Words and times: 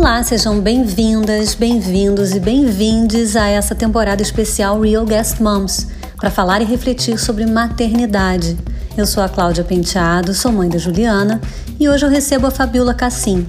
Olá, 0.00 0.22
sejam 0.22 0.60
bem-vindas, 0.60 1.56
bem-vindos 1.56 2.30
e 2.30 2.38
bem-vindes 2.38 3.34
a 3.34 3.48
essa 3.48 3.74
temporada 3.74 4.22
especial 4.22 4.80
Real 4.80 5.04
Guest 5.04 5.40
Moms 5.40 5.88
para 6.16 6.30
falar 6.30 6.62
e 6.62 6.64
refletir 6.64 7.18
sobre 7.18 7.44
maternidade. 7.44 8.56
Eu 8.96 9.04
sou 9.04 9.24
a 9.24 9.28
Cláudia 9.28 9.64
Penteado, 9.64 10.32
sou 10.34 10.52
mãe 10.52 10.68
da 10.68 10.78
Juliana 10.78 11.40
e 11.80 11.88
hoje 11.88 12.06
eu 12.06 12.08
recebo 12.08 12.46
a 12.46 12.50
Fabiola 12.52 12.94
Cassim, 12.94 13.44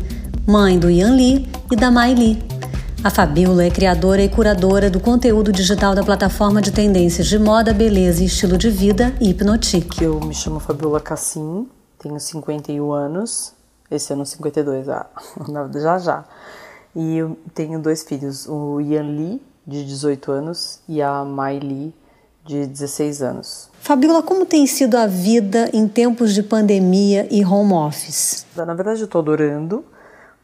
mãe 0.48 0.80
do 0.80 0.90
Ian 0.90 1.14
Lee 1.14 1.48
e 1.72 1.76
da 1.76 1.92
Mai 1.92 2.16
Lee. 2.16 2.44
A 3.04 3.12
Fabiola 3.12 3.64
é 3.64 3.70
criadora 3.70 4.24
e 4.24 4.28
curadora 4.28 4.90
do 4.90 5.00
conteúdo 5.00 5.52
digital 5.52 5.94
da 5.94 6.04
plataforma 6.04 6.64
de 6.64 6.72
tendências 6.72 7.28
de 7.28 7.38
moda, 7.38 7.76
beleza 7.76 8.24
e 8.24 8.26
estilo 8.26 8.58
de 8.58 8.72
vida 8.72 9.14
Hipnotique. 9.22 10.04
Eu 10.04 10.20
me 10.20 10.34
chamo 10.34 10.60
Fabiola 10.60 11.00
Cassim, 11.00 11.68
tenho 12.00 12.20
51 12.20 12.92
anos, 12.92 13.54
esse 13.90 14.14
ano 14.14 14.26
52, 14.26 14.90
ah, 14.90 15.08
já 15.74 15.98
já. 15.98 16.26
E 16.96 17.18
eu 17.18 17.38
tenho 17.54 17.80
dois 17.80 18.04
filhos, 18.04 18.48
o 18.48 18.82
Ian 18.82 19.04
Lee, 19.04 19.42
de 19.66 19.86
18 19.86 20.32
anos, 20.32 20.82
e 20.88 21.02
a 21.02 21.24
Mai 21.24 21.60
Lee, 21.60 21.94
de 22.46 22.66
16 22.66 23.22
anos. 23.22 23.70
Fabiola, 23.80 24.24
como 24.24 24.46
tem 24.46 24.66
sido 24.66 24.96
a 24.96 25.06
vida 25.06 25.70
em 25.72 25.88
tempos 25.88 26.34
de 26.34 26.42
pandemia 26.42 27.28
e 27.30 27.46
home 27.46 27.74
office? 27.74 28.46
Na 28.56 28.74
verdade, 28.74 29.02
eu 29.02 29.06
estou 29.06 29.20
adorando, 29.20 29.86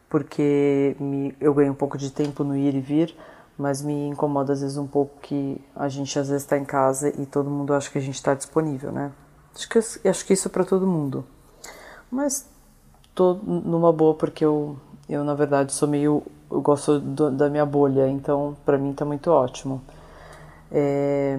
porque 0.08 0.95
me, 1.00 1.36
eu 1.41 1.53
ganho 1.53 1.72
um 1.72 1.75
pouco 1.75 1.98
de 1.98 2.12
tempo 2.12 2.44
no 2.44 2.55
ir 2.55 2.75
e 2.75 2.80
vir, 2.80 3.16
mas 3.58 3.81
me 3.81 4.08
incomoda 4.08 4.53
às 4.53 4.62
vezes 4.62 4.77
um 4.77 4.86
pouco 4.86 5.20
que 5.22 5.59
a 5.75 5.89
gente 5.89 6.17
às 6.20 6.27
vezes 6.27 6.44
está 6.44 6.58
em 6.58 6.66
casa 6.66 7.09
e 7.09 7.25
todo 7.25 7.50
mundo 7.50 7.73
acha 7.73 7.89
que 7.89 7.98
a 7.98 8.02
gente 8.02 8.16
está 8.16 8.34
disponível, 8.34 8.92
né? 8.92 9.11
Acho 9.55 9.70
que, 9.70 10.09
acho 10.09 10.25
que 10.25 10.33
isso 10.33 10.48
é 10.48 10.52
para 10.52 10.66
todo 10.66 10.86
mundo. 10.86 11.25
Mas 12.11 12.45
tô 13.16 13.33
numa 13.33 13.91
boa 13.94 14.13
porque 14.13 14.44
eu, 14.45 14.77
eu 15.09 15.23
na 15.23 15.33
verdade 15.33 15.73
sou 15.73 15.88
meio 15.88 16.21
eu 16.52 16.61
gosto 16.61 16.99
do, 16.99 17.31
da 17.31 17.49
minha 17.49 17.66
bolha, 17.66 18.08
então 18.08 18.55
para 18.66 18.77
mim 18.77 18.94
tá 18.94 19.03
muito 19.03 19.31
ótimo. 19.31 19.81
É, 20.71 21.38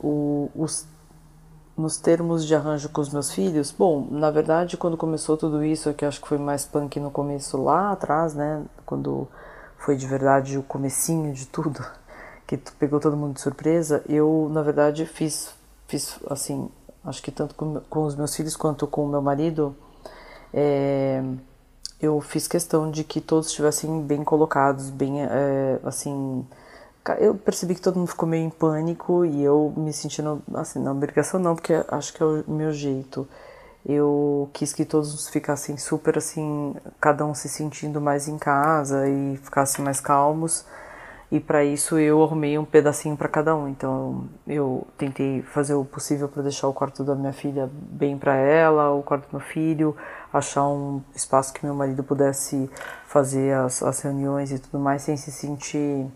o, 0.00 0.50
os, 0.54 0.86
nos 1.76 1.96
termos 1.96 2.44
de 2.44 2.54
arranjo 2.54 2.88
com 2.88 3.00
os 3.00 3.10
meus 3.10 3.32
filhos, 3.32 3.70
bom, 3.70 4.06
na 4.10 4.30
verdade 4.30 4.76
quando 4.76 4.96
começou 4.96 5.36
tudo 5.36 5.64
isso, 5.64 5.92
que 5.94 6.04
acho 6.04 6.20
que 6.20 6.28
foi 6.28 6.38
mais 6.38 6.64
punk 6.64 6.98
no 6.98 7.10
começo 7.10 7.62
lá 7.62 7.92
atrás, 7.92 8.34
né, 8.34 8.64
quando 8.84 9.28
foi 9.78 9.96
de 9.96 10.06
verdade 10.06 10.58
o 10.58 10.62
comecinho 10.62 11.32
de 11.32 11.46
tudo, 11.46 11.84
que 12.46 12.56
pegou 12.78 13.00
todo 13.00 13.16
mundo 13.16 13.34
de 13.34 13.40
surpresa, 13.40 14.02
eu 14.08 14.48
na 14.52 14.62
verdade 14.62 15.06
fiz, 15.06 15.54
fiz 15.86 16.18
assim, 16.28 16.68
acho 17.04 17.22
que 17.22 17.30
tanto 17.30 17.54
com, 17.54 17.80
com 17.88 18.04
os 18.04 18.16
meus 18.16 18.34
filhos 18.34 18.56
quanto 18.56 18.86
com 18.86 19.04
o 19.04 19.08
meu 19.08 19.22
marido, 19.22 19.74
é, 20.52 21.22
eu 22.00 22.20
fiz 22.20 22.48
questão 22.48 22.90
de 22.90 23.04
que 23.04 23.20
todos 23.20 23.48
estivessem 23.48 24.02
bem 24.02 24.24
colocados, 24.24 24.90
bem 24.90 25.22
é, 25.24 25.78
assim. 25.84 26.46
Eu 27.18 27.34
percebi 27.34 27.74
que 27.74 27.80
todo 27.80 27.98
mundo 27.98 28.08
ficou 28.08 28.28
meio 28.28 28.44
em 28.46 28.50
pânico 28.50 29.24
e 29.24 29.42
eu 29.42 29.72
me 29.76 29.92
sentindo 29.92 30.42
assim, 30.54 30.78
na 30.80 30.92
obrigação 30.92 31.40
não, 31.40 31.54
porque 31.56 31.74
acho 31.88 32.12
que 32.12 32.22
é 32.22 32.26
o 32.26 32.44
meu 32.48 32.72
jeito. 32.72 33.28
Eu 33.84 34.48
quis 34.52 34.72
que 34.72 34.84
todos 34.84 35.28
ficassem 35.28 35.76
super 35.76 36.18
assim, 36.18 36.74
cada 37.00 37.26
um 37.26 37.34
se 37.34 37.48
sentindo 37.48 38.00
mais 38.00 38.28
em 38.28 38.38
casa 38.38 39.08
e 39.08 39.36
ficassem 39.38 39.84
mais 39.84 40.00
calmos. 40.00 40.64
E 41.32 41.40
para 41.40 41.64
isso 41.64 41.98
eu 41.98 42.22
arrumei 42.22 42.58
um 42.58 42.64
pedacinho 42.64 43.16
para 43.16 43.26
cada 43.26 43.56
um. 43.56 43.66
Então 43.66 44.28
eu 44.46 44.86
tentei 44.98 45.40
fazer 45.40 45.72
o 45.72 45.82
possível 45.82 46.28
para 46.28 46.42
deixar 46.42 46.68
o 46.68 46.74
quarto 46.74 47.02
da 47.02 47.14
minha 47.14 47.32
filha 47.32 47.70
bem 47.72 48.18
para 48.18 48.36
ela, 48.36 48.90
o 48.90 49.02
quarto 49.02 49.30
do 49.30 49.38
meu 49.38 49.40
filho, 49.40 49.96
achar 50.30 50.68
um 50.68 51.00
espaço 51.14 51.54
que 51.54 51.64
meu 51.64 51.74
marido 51.74 52.04
pudesse 52.04 52.68
fazer 53.06 53.54
as, 53.54 53.82
as 53.82 54.02
reuniões 54.02 54.52
e 54.52 54.58
tudo 54.58 54.78
mais 54.78 55.00
sem 55.00 55.16
se 55.16 55.32
sentir 55.32 56.06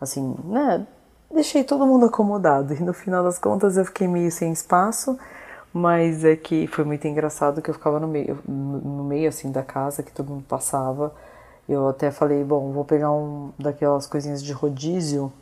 assim, 0.00 0.36
né? 0.44 0.86
Deixei 1.28 1.64
todo 1.64 1.84
mundo 1.84 2.06
acomodado 2.06 2.72
e 2.72 2.80
no 2.84 2.94
final 2.94 3.24
das 3.24 3.40
contas 3.40 3.76
eu 3.76 3.84
fiquei 3.84 4.06
meio 4.06 4.30
sem 4.30 4.52
espaço, 4.52 5.18
mas 5.72 6.24
é 6.24 6.36
que 6.36 6.68
foi 6.68 6.84
muito 6.84 7.04
engraçado 7.08 7.60
que 7.60 7.68
eu 7.68 7.74
ficava 7.74 7.98
no 7.98 8.06
meio, 8.06 8.38
no 8.46 9.02
meio 9.02 9.28
assim 9.28 9.50
da 9.50 9.64
casa 9.64 10.04
que 10.04 10.12
todo 10.12 10.30
mundo 10.30 10.44
passava. 10.48 11.12
Eu 11.68 11.88
até 11.88 12.10
falei, 12.10 12.44
bom, 12.44 12.72
vou 12.72 12.84
pegar 12.84 13.10
um 13.10 13.50
daquelas 13.58 14.06
coisinhas 14.06 14.42
de 14.42 14.52
rodízio 14.52 15.32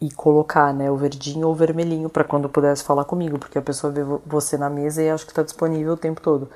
e 0.00 0.10
colocar, 0.10 0.74
né, 0.74 0.90
o 0.90 0.96
verdinho 0.96 1.46
ou 1.46 1.52
o 1.52 1.56
vermelhinho 1.56 2.10
para 2.10 2.24
quando 2.24 2.48
pudesse 2.48 2.82
falar 2.82 3.04
comigo, 3.04 3.38
porque 3.38 3.56
a 3.56 3.62
pessoa 3.62 3.92
vê 3.92 4.02
você 4.26 4.58
na 4.58 4.68
mesa 4.68 5.02
e 5.02 5.08
acha 5.08 5.24
que 5.24 5.30
está 5.30 5.42
disponível 5.42 5.94
o 5.94 5.96
tempo 5.96 6.20
todo. 6.20 6.48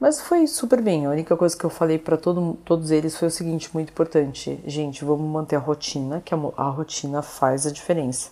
Mas 0.00 0.20
foi 0.20 0.46
super 0.46 0.82
bem. 0.82 1.06
A 1.06 1.10
única 1.10 1.36
coisa 1.36 1.56
que 1.56 1.64
eu 1.64 1.70
falei 1.70 1.98
para 1.98 2.16
todo, 2.16 2.54
todos 2.64 2.90
eles 2.90 3.16
foi 3.16 3.28
o 3.28 3.30
seguinte, 3.30 3.70
muito 3.72 3.90
importante. 3.90 4.62
Gente, 4.66 5.04
vamos 5.04 5.26
manter 5.26 5.56
a 5.56 5.58
rotina, 5.58 6.20
que 6.22 6.34
a, 6.34 6.38
a 6.56 6.68
rotina 6.68 7.22
faz 7.22 7.66
a 7.66 7.70
diferença. 7.70 8.30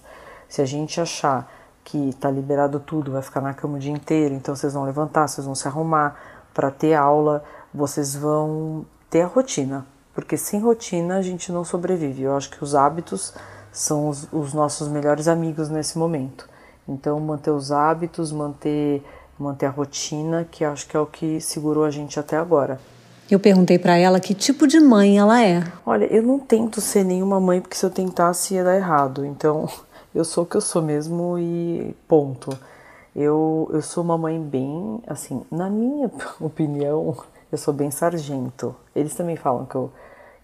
Se 0.49 0.61
a 0.61 0.67
gente 0.67 1.01
achar 1.01 1.51
que 1.83 2.15
tá 2.15 2.31
liberado 2.31 2.81
tudo, 2.81 3.13
vai 3.13 3.23
ficar 3.23 3.41
na 3.41 3.55
cama 3.55 3.77
o 3.77 3.79
dia 3.79 3.93
inteiro, 3.93 4.35
então 4.35 4.57
vocês 4.57 4.73
vão 4.73 4.85
levantar, 4.85 5.29
vocês 5.29 5.45
vão 5.45 5.55
se 5.55 5.69
arrumar 5.69 6.17
para 6.53 6.71
ter 6.71 6.95
aula, 6.95 7.45
vocês 7.73 8.15
vão 8.15 8.87
ter 9.15 9.21
a 9.21 9.27
rotina. 9.27 9.87
Porque 10.13 10.37
sem 10.37 10.59
rotina 10.59 11.19
a 11.19 11.23
gente 11.23 11.53
não 11.53 11.65
sobrevive. 11.65 12.25
Eu 12.25 12.37
acho 12.37 12.51
que 12.51 12.65
os 12.65 12.75
hábitos 12.75 13.33
são 13.71 14.09
os, 14.09 14.27
os 14.33 14.53
nossos 14.53 14.89
melhores 14.89 15.29
amigos 15.29 15.69
nesse 15.69 15.97
momento. 15.97 16.49
Então, 16.89 17.21
manter 17.21 17.53
os 17.53 17.71
hábitos, 17.71 18.33
manter 18.33 19.05
manter 19.39 19.67
a 19.67 19.71
rotina, 19.71 20.47
que 20.49 20.65
acho 20.65 20.87
que 20.89 20.97
é 20.97 21.01
o 21.01 21.07
que 21.07 21.41
segurou 21.41 21.85
a 21.85 21.91
gente 21.91 22.19
até 22.19 22.37
agora. 22.37 22.81
Eu 23.31 23.39
perguntei 23.41 23.79
para 23.79 23.97
ela 23.97 24.21
que 24.21 24.35
tipo 24.35 24.67
de 24.67 24.79
mãe 24.81 25.19
ela 25.19 25.43
é. 25.43 25.65
Olha, 25.87 26.05
eu 26.07 26.23
não 26.23 26.39
tento 26.39 26.81
ser 26.81 27.05
nenhuma 27.05 27.41
mãe 27.41 27.61
porque 27.61 27.77
se 27.77 27.87
eu 27.87 27.91
tentasse 27.91 28.55
ia 28.55 28.65
dar 28.65 28.77
errado. 28.77 29.25
Então, 29.25 29.69
eu 30.15 30.25
sou 30.25 30.43
o 30.43 30.47
que 30.47 30.57
eu 30.57 30.61
sou 30.61 30.83
mesmo 30.83 31.39
e 31.39 31.97
ponto. 32.09 32.51
Eu, 33.15 33.71
eu 33.73 33.81
sou 33.81 34.03
uma 34.03 34.19
mãe 34.19 34.41
bem, 34.41 35.01
assim, 35.07 35.43
na 35.51 35.71
minha 35.71 36.11
opinião, 36.41 37.17
eu 37.51 37.59
sou 37.59 37.73
bem 37.75 37.91
sargento. 37.91 38.75
Eles 38.95 39.15
também 39.15 39.37
falam 39.37 39.67
que 39.67 39.75
eu, 39.75 39.93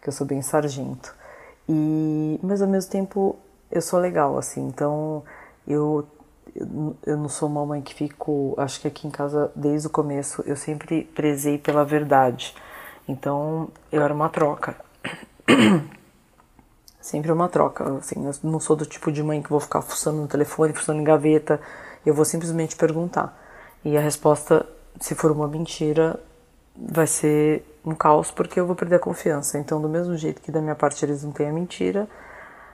que 0.01 0.09
eu 0.09 0.13
sou 0.13 0.27
bem 0.27 0.43
sargento. 0.43 1.15
E, 1.69 2.39
mas 2.43 2.63
ao 2.63 2.69
mesmo 2.69 2.91
tempo 2.91 3.37
eu 3.71 3.81
sou 3.83 3.99
legal, 4.01 4.37
assim. 4.37 4.67
Então, 4.67 5.23
eu 5.67 6.07
eu 7.07 7.17
não 7.17 7.29
sou 7.29 7.49
uma 7.49 7.65
mãe 7.65 7.81
que 7.81 7.95
fico, 7.95 8.55
acho 8.57 8.81
que 8.81 8.89
aqui 8.89 9.07
em 9.07 9.11
casa 9.11 9.53
desde 9.55 9.87
o 9.87 9.91
começo 9.91 10.43
eu 10.47 10.57
sempre 10.57 11.05
prezei 11.05 11.59
pela 11.59 11.85
verdade. 11.85 12.55
Então 13.09 13.69
eu 13.91 14.03
era 14.03 14.13
uma 14.13 14.29
troca. 14.29 14.77
sempre 17.01 17.33
uma 17.33 17.49
troca, 17.49 17.99
assim, 17.99 18.25
eu 18.27 18.33
não 18.43 18.61
sou 18.61 18.77
do 18.77 18.87
tipo 18.87 19.11
de 19.11 19.23
mãe 19.23 19.43
que 19.43 19.51
vou 19.51 19.61
ficar 19.61 19.83
fuçando 19.83 20.21
no 20.21 20.29
telefone, 20.29 20.73
fuçando 20.73 21.01
em 21.01 21.05
gaveta. 21.05 21.61
Eu 22.05 22.15
vou 22.15 22.25
simplesmente 22.25 22.77
perguntar. 22.77 23.39
E 23.85 23.97
a 23.97 24.01
resposta, 24.01 24.67
se 25.01 25.15
for 25.15 25.31
uma 25.31 25.49
mentira, 25.49 26.19
vai 26.77 27.07
ser 27.07 27.65
um 27.85 27.95
caos 27.95 28.31
porque 28.31 28.61
eu 28.61 28.67
vou 28.67 28.77
perder 28.77 28.97
a 28.97 29.01
confiança. 29.01 29.59
Então, 29.59 29.81
do 29.81 29.89
mesmo 29.89 30.17
jeito 30.17 30.41
que 30.41 30.53
da 30.53 30.61
minha 30.61 30.75
parte 30.75 31.05
eles 31.05 31.23
não 31.23 31.33
têm 31.33 31.49
a 31.49 31.53
mentira, 31.53 32.09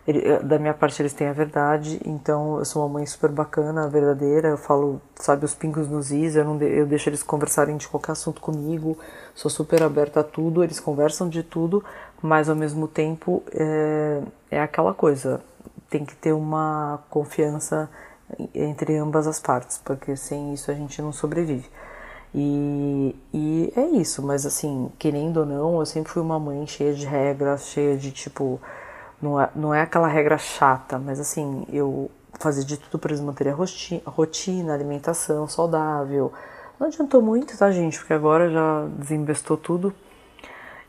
ele, 0.06 0.20
eh, 0.24 0.38
da 0.40 0.58
minha 0.58 0.72
parte 0.72 1.02
eles 1.02 1.12
têm 1.12 1.26
a 1.26 1.32
verdade, 1.32 2.00
então 2.04 2.58
eu 2.58 2.64
sou 2.64 2.82
uma 2.82 2.88
mãe 2.88 3.06
super 3.06 3.30
bacana, 3.30 3.88
verdadeira, 3.88 4.48
eu 4.48 4.56
falo, 4.56 5.00
sabe, 5.16 5.44
os 5.44 5.54
pingos 5.54 5.88
nos 5.88 6.12
is, 6.12 6.36
eu, 6.36 6.44
não 6.44 6.56
de, 6.56 6.64
eu 6.64 6.86
deixo 6.86 7.08
eles 7.08 7.22
conversarem 7.22 7.76
de 7.76 7.88
qualquer 7.88 8.12
assunto 8.12 8.40
comigo, 8.40 8.96
sou 9.34 9.50
super 9.50 9.82
aberta 9.82 10.20
a 10.20 10.24
tudo, 10.24 10.62
eles 10.62 10.78
conversam 10.78 11.28
de 11.28 11.42
tudo, 11.42 11.84
mas 12.22 12.48
ao 12.48 12.54
mesmo 12.54 12.86
tempo 12.86 13.42
é, 13.52 14.22
é 14.50 14.60
aquela 14.60 14.94
coisa, 14.94 15.40
tem 15.90 16.04
que 16.04 16.14
ter 16.14 16.32
uma 16.32 17.00
confiança 17.10 17.90
entre 18.54 18.96
ambas 18.96 19.26
as 19.26 19.40
partes, 19.40 19.78
porque 19.78 20.16
sem 20.16 20.52
isso 20.54 20.70
a 20.70 20.74
gente 20.74 21.00
não 21.02 21.12
sobrevive. 21.12 21.68
E, 22.38 23.16
e 23.32 23.72
é 23.74 23.86
isso, 23.86 24.22
mas 24.22 24.44
assim, 24.44 24.92
querendo 24.98 25.38
ou 25.38 25.46
não, 25.46 25.80
eu 25.80 25.86
sempre 25.86 26.12
fui 26.12 26.20
uma 26.20 26.38
mãe 26.38 26.66
cheia 26.66 26.92
de 26.92 27.06
regras, 27.06 27.68
cheia 27.68 27.96
de 27.96 28.10
tipo 28.10 28.60
não 29.22 29.40
é, 29.40 29.50
não 29.54 29.74
é 29.74 29.80
aquela 29.80 30.06
regra 30.06 30.36
chata, 30.36 30.98
mas 30.98 31.18
assim, 31.18 31.66
eu 31.72 32.10
fazia 32.38 32.62
de 32.62 32.76
tudo 32.76 32.98
para 32.98 33.12
eles 33.12 33.24
manterem 33.24 33.54
a 33.54 34.10
rotina, 34.10 34.74
alimentação 34.74 35.48
saudável. 35.48 36.30
Não 36.78 36.88
adiantou 36.88 37.22
muito, 37.22 37.56
tá, 37.56 37.70
gente? 37.70 37.98
Porque 37.98 38.12
agora 38.12 38.50
já 38.50 38.86
desinvestou 38.98 39.56
tudo. 39.56 39.94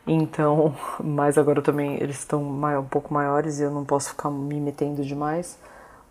Então, 0.06 0.74
mas 1.02 1.38
agora 1.38 1.62
também 1.62 1.94
eles 2.02 2.18
estão 2.18 2.42
um 2.42 2.84
pouco 2.84 3.14
maiores 3.14 3.58
e 3.58 3.62
eu 3.62 3.70
não 3.70 3.86
posso 3.86 4.10
ficar 4.10 4.30
me 4.30 4.60
metendo 4.60 5.02
demais. 5.02 5.58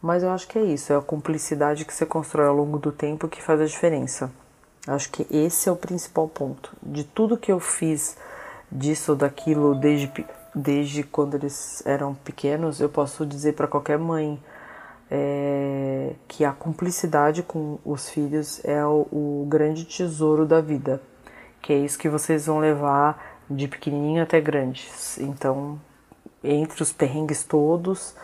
Mas 0.01 0.23
eu 0.23 0.31
acho 0.31 0.47
que 0.47 0.57
é 0.57 0.63
isso, 0.63 0.93
é 0.93 0.95
a 0.95 1.01
cumplicidade 1.01 1.85
que 1.85 1.93
você 1.93 2.05
constrói 2.07 2.47
ao 2.47 2.55
longo 2.55 2.79
do 2.79 2.91
tempo 2.91 3.27
que 3.27 3.41
faz 3.41 3.61
a 3.61 3.65
diferença. 3.65 4.31
Eu 4.87 4.93
acho 4.93 5.11
que 5.11 5.27
esse 5.29 5.67
é 5.67 5.71
o 5.71 5.75
principal 5.75 6.27
ponto. 6.27 6.71
De 6.81 7.03
tudo 7.03 7.37
que 7.37 7.51
eu 7.51 7.59
fiz 7.59 8.17
disso 8.71 9.11
ou 9.11 9.17
daquilo 9.17 9.75
desde 9.75 10.07
desde 10.57 11.03
quando 11.03 11.35
eles 11.35 11.85
eram 11.85 12.15
pequenos, 12.15 12.79
eu 12.79 12.89
posso 12.89 13.25
dizer 13.25 13.53
para 13.53 13.67
qualquer 13.67 13.99
mãe 13.99 14.41
é, 15.09 16.13
que 16.27 16.43
a 16.43 16.51
cumplicidade 16.51 17.43
com 17.43 17.77
os 17.85 18.09
filhos 18.09 18.63
é 18.65 18.83
o, 18.83 19.07
o, 19.11 19.47
grande 19.47 19.85
tesouro 19.85 20.45
da 20.45 20.59
vida, 20.59 21.01
que 21.61 21.71
é 21.71 21.77
isso 21.77 21.99
que 21.99 22.09
vocês 22.09 22.47
vão 22.47 22.59
levar 22.59 23.37
de 23.49 23.67
pequenininho 23.67 24.23
até 24.23 24.41
grandes. 24.41 25.17
Então, 25.19 25.79
entre 26.43 26.81
os 26.81 26.91
perrengues 26.91 27.43
todos, 27.43 28.15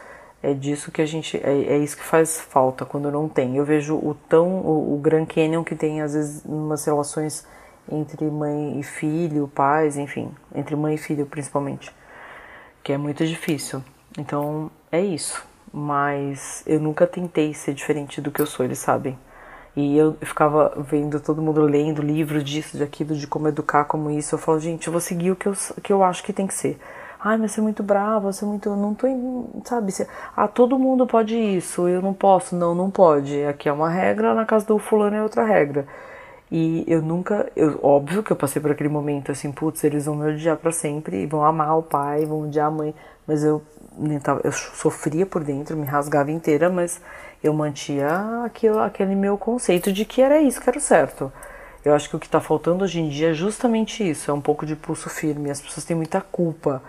é 0.44 0.54
disso 0.54 0.92
que 0.92 1.02
a 1.02 1.06
gente 1.06 1.38
é, 1.38 1.50
é, 1.50 1.78
isso 1.78 1.96
que 1.96 2.04
faz 2.04 2.40
falta 2.40 2.86
quando 2.86 3.10
não 3.10 3.30
tem. 3.30 3.56
Eu 3.56 3.64
vejo 3.64 3.96
o 3.96 4.14
tão 4.28 4.58
o, 4.60 4.94
o 4.94 4.98
Grand 4.98 5.26
Canyon 5.26 5.64
que 5.64 5.74
tem 5.74 6.02
às 6.02 6.14
vezes 6.14 6.44
umas 6.46 6.84
relações 6.86 7.48
entre 7.90 8.26
mãe 8.26 8.80
e 8.80 8.84
filho, 8.84 9.48
pais, 9.48 9.98
enfim, 9.98 10.30
entre 10.54 10.76
mãe 10.76 10.96
e 10.96 10.98
filho 10.98 11.26
principalmente, 11.26 11.92
que 12.84 12.92
é 12.92 12.98
muito 12.98 13.26
difícil. 13.26 13.82
Então, 14.18 14.70
é 14.92 15.02
isso. 15.02 15.44
Mas 15.72 16.64
eu 16.68 16.80
nunca 16.80 17.08
tentei 17.08 17.54
ser 17.54 17.74
diferente 17.74 18.22
do 18.22 18.30
que 18.30 18.42
eu 18.42 18.46
sou, 18.46 18.64
eles 18.66 18.78
sabem. 18.78 19.18
E 19.76 19.98
eu 19.98 20.16
ficava 20.22 20.72
vendo 20.78 21.20
todo 21.20 21.42
mundo 21.42 21.62
lendo 21.64 22.02
livros 22.02 22.44
disso, 22.44 22.78
de 22.78 22.84
aquilo, 22.84 23.16
de 23.16 23.26
como 23.26 23.48
educar, 23.48 23.86
como 23.86 24.12
isso. 24.12 24.36
Eu 24.36 24.40
falo, 24.40 24.60
gente, 24.60 24.86
eu 24.86 24.92
vou 24.92 25.02
seguir 25.02 25.32
o 25.32 25.36
que 25.36 25.48
eu, 25.48 25.54
que 25.82 25.92
eu 25.92 26.04
acho 26.04 26.24
que 26.24 26.32
tem 26.32 26.46
que 26.46 26.54
ser. 26.54 26.80
Ai, 27.26 27.38
mas 27.38 27.54
você 27.54 27.62
é 27.62 27.64
muito 27.64 27.82
brava, 27.82 28.34
você 28.34 28.44
é 28.44 28.48
muito. 28.48 28.76
Não 28.76 28.94
tô. 28.94 29.08
Sabe? 29.64 29.92
Você, 29.94 30.06
ah, 30.36 30.48
todo 30.48 30.78
mundo 30.78 31.08
pode 31.08 31.36
isso, 31.38 31.88
eu 31.88 32.02
não 32.02 32.14
posso. 32.14 32.54
Não, 32.56 32.76
não 32.76 32.92
pode. 32.92 33.46
Aqui 33.46 33.70
é 33.70 33.74
uma 33.74 33.90
regra, 33.90 34.34
na 34.34 34.46
casa 34.46 34.66
do 34.66 34.78
fulano 34.78 35.16
é 35.16 35.24
outra 35.24 35.46
regra. 35.46 35.88
E 36.52 36.84
eu 36.88 37.02
nunca. 37.02 37.50
Eu, 37.56 37.80
óbvio 37.82 38.24
que 38.24 38.32
eu 38.32 38.36
passei 38.36 38.62
por 38.62 38.72
aquele 38.72 38.90
momento 38.90 39.32
assim, 39.32 39.52
putz, 39.54 39.84
eles 39.86 40.06
vão 40.06 40.16
me 40.16 40.34
odiar 40.34 40.58
pra 40.58 40.72
sempre, 40.72 41.26
vão 41.26 41.46
amar 41.46 41.78
o 41.78 41.84
pai, 41.84 42.26
vão 42.26 42.42
odiar 42.44 42.68
a 42.68 42.72
mãe. 42.72 42.94
Mas 43.26 43.44
eu, 43.44 43.62
eu 44.44 44.52
sofria 44.52 45.26
por 45.26 45.44
dentro, 45.46 45.78
me 45.78 45.86
rasgava 45.86 46.30
inteira, 46.30 46.70
mas 46.70 47.02
eu 47.42 47.54
mantinha 47.54 48.44
aquilo, 48.46 48.80
aquele 48.80 49.16
meu 49.16 49.38
conceito 49.38 49.94
de 49.94 50.04
que 50.04 50.22
era 50.22 50.42
isso 50.42 50.62
que 50.62 50.70
era 50.70 50.80
certo. 50.80 51.32
Eu 51.86 51.94
acho 51.94 52.10
que 52.10 52.16
o 52.16 52.20
que 52.20 52.26
está 52.28 52.40
faltando 52.42 52.84
hoje 52.84 53.00
em 53.02 53.10
dia 53.10 53.32
é 53.32 53.34
justamente 53.34 54.08
isso, 54.10 54.32
é 54.32 54.34
um 54.34 54.42
pouco 54.42 54.66
de 54.66 54.76
pulso 54.76 55.10
firme. 55.10 55.50
As 55.52 55.62
pessoas 55.62 55.86
têm 55.86 55.96
muita 55.96 56.22
culpa 56.22 56.82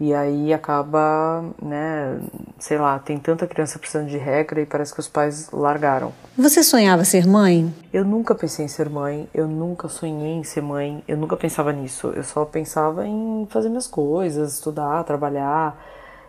e 0.00 0.12
aí 0.12 0.52
acaba, 0.52 1.44
né, 1.62 2.18
sei 2.58 2.76
lá, 2.78 2.98
tem 2.98 3.18
tanta 3.18 3.46
criança 3.46 3.78
precisando 3.78 4.08
de 4.08 4.18
regra 4.18 4.60
e 4.60 4.66
parece 4.66 4.92
que 4.92 5.00
os 5.00 5.08
pais 5.08 5.48
largaram. 5.52 6.12
Você 6.36 6.62
sonhava 6.62 7.04
ser 7.04 7.26
mãe? 7.26 7.72
Eu 7.92 8.04
nunca 8.04 8.34
pensei 8.34 8.64
em 8.64 8.68
ser 8.68 8.88
mãe, 8.88 9.28
eu 9.32 9.46
nunca 9.46 9.88
sonhei 9.88 10.32
em 10.32 10.44
ser 10.44 10.62
mãe, 10.62 11.04
eu 11.06 11.16
nunca 11.16 11.36
pensava 11.36 11.72
nisso. 11.72 12.08
Eu 12.16 12.24
só 12.24 12.44
pensava 12.44 13.06
em 13.06 13.46
fazer 13.50 13.68
minhas 13.68 13.86
coisas, 13.86 14.54
estudar, 14.54 15.04
trabalhar. 15.04 15.80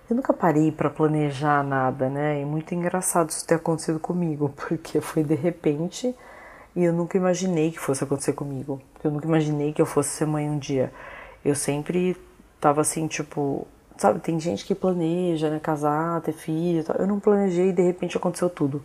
Eu 0.10 0.16
nunca 0.16 0.34
parei 0.34 0.72
para 0.72 0.90
planejar 0.90 1.64
nada, 1.64 2.10
né? 2.10 2.42
É 2.42 2.46
muito 2.46 2.76
engraçado 2.76 3.30
isso 3.30 3.48
ter 3.48 3.56
acontecido 3.56 4.00
comigo, 4.00 4.54
porque 4.56 5.02
foi 5.02 5.24
de 5.24 5.36
repente 5.36 6.14
e 6.76 6.84
eu 6.84 6.94
nunca 6.94 7.18
imaginei 7.18 7.72
que 7.72 7.80
fosse 7.80 8.04
acontecer 8.04 8.34
comigo. 8.34 8.82
Eu 9.04 9.12
nunca 9.12 9.28
imaginei 9.28 9.74
que 9.74 9.82
eu 9.82 9.86
fosse 9.86 10.10
ser 10.10 10.26
mãe 10.26 10.50
um 10.50 10.58
dia. 10.58 10.92
Eu 11.46 11.56
sempre 11.56 12.18
tava 12.64 12.80
assim, 12.80 13.08
tipo, 13.08 13.68
sabe, 13.98 14.22
tem 14.22 14.40
gente 14.40 14.64
que 14.64 14.74
planeja, 14.74 15.50
né, 15.50 15.60
casar, 15.60 16.22
ter 16.22 16.32
filho, 16.32 16.82
tal. 16.82 16.96
eu 16.96 17.06
não 17.06 17.20
planejei 17.20 17.70
e 17.70 17.74
de 17.74 17.82
repente 17.82 18.16
aconteceu 18.16 18.50
tudo. 18.50 18.82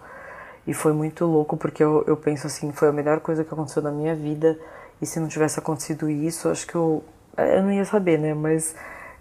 E 0.66 0.74
foi 0.74 0.92
muito 0.92 1.24
louco 1.24 1.56
porque 1.56 1.82
eu, 1.82 2.02
eu 2.08 2.16
penso 2.16 2.48
assim, 2.48 2.72
foi 2.72 2.88
a 2.88 2.92
melhor 2.92 3.20
coisa 3.20 3.44
que 3.44 3.54
aconteceu 3.54 3.80
na 3.80 3.92
minha 3.92 4.16
vida. 4.16 4.58
E 5.00 5.06
se 5.06 5.20
não 5.20 5.28
tivesse 5.28 5.60
acontecido 5.60 6.10
isso, 6.10 6.48
acho 6.48 6.66
que 6.66 6.74
eu 6.74 7.04
eu 7.36 7.62
não 7.62 7.70
ia 7.70 7.84
saber, 7.84 8.18
né, 8.18 8.34
mas 8.34 8.74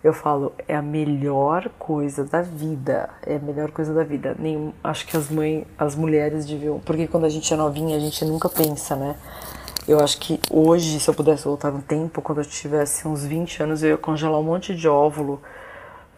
eu 0.04 0.12
falo, 0.12 0.51
é 0.68 0.75
a 0.75 0.81
melhor 0.81 1.69
coisa 1.77 2.24
da 2.24 2.42
vida. 2.42 3.12
É 3.24 3.36
a 3.36 3.39
melhor 3.39 3.69
coisa 3.69 3.94
da 3.94 4.04
vida. 4.04 4.36
Nem, 4.39 4.74
acho 4.83 5.06
que 5.06 5.15
as 5.15 5.30
mães, 5.30 5.65
as 5.77 5.95
mulheres 5.95 6.48
deviam. 6.48 6.80
Porque 6.80 7.06
quando 7.06 7.25
a 7.25 7.30
gente 7.30 7.54
é 7.54 7.57
novinha, 7.57 7.95
a 7.95 8.00
gente 8.00 8.25
nunca 8.25 8.50
pensa, 8.50 8.95
né? 8.95 9.15
Eu 9.87 10.01
acho 10.01 10.19
que 10.19 10.37
hoje, 10.51 10.99
se 10.99 11.09
eu 11.09 11.13
pudesse 11.13 11.45
voltar 11.45 11.71
no 11.71 11.81
tempo, 11.81 12.21
quando 12.21 12.39
eu 12.39 12.45
tivesse 12.45 13.07
uns 13.07 13.23
20 13.23 13.63
anos, 13.63 13.81
eu 13.81 13.91
ia 13.91 13.97
congelar 13.97 14.37
um 14.37 14.43
monte 14.43 14.75
de 14.75 14.85
óvulo 14.85 15.41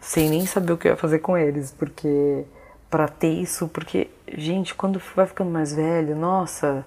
sem 0.00 0.28
nem 0.28 0.44
saber 0.44 0.72
o 0.72 0.76
que 0.76 0.88
eu 0.88 0.92
ia 0.92 0.96
fazer 0.96 1.20
com 1.20 1.38
eles, 1.38 1.70
porque 1.70 2.44
para 2.90 3.06
ter 3.06 3.30
isso, 3.30 3.68
porque 3.68 4.10
gente, 4.36 4.74
quando 4.74 5.00
vai 5.14 5.24
ficando 5.24 5.52
mais 5.52 5.72
velho, 5.72 6.16
nossa, 6.16 6.84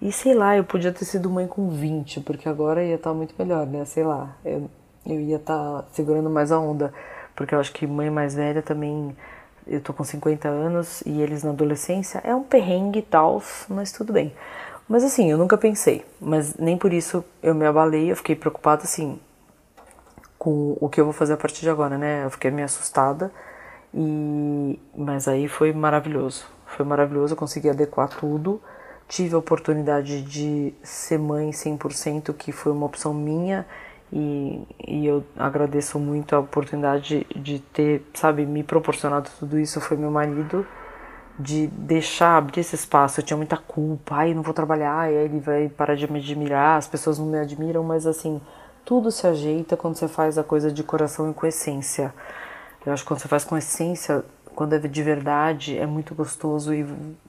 e 0.00 0.10
sei 0.10 0.32
lá, 0.32 0.56
eu 0.56 0.64
podia 0.64 0.92
ter 0.92 1.04
sido 1.04 1.28
mãe 1.28 1.46
com 1.46 1.68
20, 1.68 2.20
porque 2.20 2.48
agora 2.48 2.82
ia 2.82 2.94
estar 2.94 3.12
muito 3.12 3.34
melhor, 3.38 3.66
né? 3.66 3.84
Sei 3.84 4.02
lá. 4.04 4.34
Eu, 4.42 4.70
eu 5.04 5.20
ia 5.20 5.36
estar 5.36 5.82
tá 5.82 5.84
segurando 5.92 6.30
mais 6.30 6.50
a 6.50 6.58
onda, 6.58 6.92
porque 7.36 7.54
eu 7.54 7.60
acho 7.60 7.72
que 7.72 7.86
mãe 7.86 8.08
mais 8.08 8.34
velha 8.34 8.62
também, 8.62 9.14
eu 9.66 9.80
tô 9.80 9.92
com 9.92 10.04
50 10.04 10.48
anos 10.48 11.02
e 11.04 11.20
eles 11.20 11.42
na 11.42 11.50
adolescência 11.50 12.20
é 12.24 12.34
um 12.34 12.42
perrengue 12.42 13.00
e 13.00 13.02
tal, 13.02 13.42
mas 13.68 13.92
tudo 13.92 14.12
bem. 14.12 14.32
Mas 14.88 15.02
assim, 15.02 15.30
eu 15.30 15.38
nunca 15.38 15.56
pensei, 15.56 16.04
mas 16.20 16.56
nem 16.56 16.76
por 16.76 16.92
isso 16.92 17.24
eu 17.42 17.54
me 17.54 17.64
abalei, 17.64 18.10
eu 18.10 18.16
fiquei 18.16 18.36
preocupada 18.36 18.82
assim 18.82 19.18
com 20.38 20.76
o 20.78 20.88
que 20.90 21.00
eu 21.00 21.04
vou 21.04 21.12
fazer 21.14 21.32
a 21.32 21.36
partir 21.38 21.62
de 21.62 21.70
agora, 21.70 21.96
né? 21.96 22.24
Eu 22.24 22.30
fiquei 22.30 22.50
meio 22.50 22.66
assustada 22.66 23.32
e 23.94 24.78
mas 24.94 25.26
aí 25.26 25.48
foi 25.48 25.72
maravilhoso. 25.72 26.46
Foi 26.66 26.84
maravilhoso, 26.84 27.32
eu 27.32 27.36
consegui 27.38 27.70
adequar 27.70 28.08
tudo. 28.08 28.60
Tive 29.08 29.34
a 29.34 29.38
oportunidade 29.38 30.22
de 30.22 30.74
ser 30.82 31.18
mãe 31.18 31.50
100%, 31.50 32.34
que 32.34 32.52
foi 32.52 32.72
uma 32.72 32.86
opção 32.86 33.14
minha 33.14 33.66
e, 34.12 34.62
e 34.86 35.06
eu 35.06 35.24
agradeço 35.36 35.98
muito 35.98 36.36
a 36.36 36.40
oportunidade 36.40 37.26
de, 37.34 37.58
ter, 37.58 38.06
sabe, 38.14 38.46
me 38.46 38.62
proporcionado 38.62 39.30
tudo 39.38 39.58
isso. 39.58 39.80
Foi 39.80 39.96
meu 39.96 40.10
marido, 40.10 40.66
de 41.38 41.66
deixar 41.66 42.36
abrir 42.36 42.60
esse 42.60 42.74
espaço. 42.74 43.20
Eu 43.20 43.24
tinha 43.24 43.36
muita 43.36 43.56
culpa, 43.56 44.16
ai, 44.16 44.34
não 44.34 44.42
vou 44.42 44.54
trabalhar, 44.54 45.10
e 45.10 45.16
aí 45.16 45.24
ele 45.24 45.40
vai 45.40 45.68
parar 45.68 45.94
de 45.94 46.10
me 46.10 46.18
admirar, 46.18 46.78
as 46.78 46.86
pessoas 46.86 47.18
não 47.18 47.26
me 47.26 47.38
admiram, 47.38 47.82
mas 47.82 48.06
assim, 48.06 48.40
tudo 48.84 49.10
se 49.10 49.26
ajeita 49.26 49.76
quando 49.76 49.96
você 49.96 50.08
faz 50.08 50.38
a 50.38 50.44
coisa 50.44 50.70
de 50.70 50.82
coração 50.82 51.30
e 51.30 51.34
com 51.34 51.46
essência. 51.46 52.14
Eu 52.84 52.92
acho 52.92 53.02
que 53.02 53.08
quando 53.08 53.20
você 53.20 53.28
faz 53.28 53.44
com 53.44 53.56
essência, 53.56 54.24
quando 54.54 54.74
é 54.74 54.78
de 54.78 55.02
verdade, 55.02 55.76
é 55.78 55.86
muito 55.86 56.14
gostoso 56.14 56.72
e, 56.72 56.86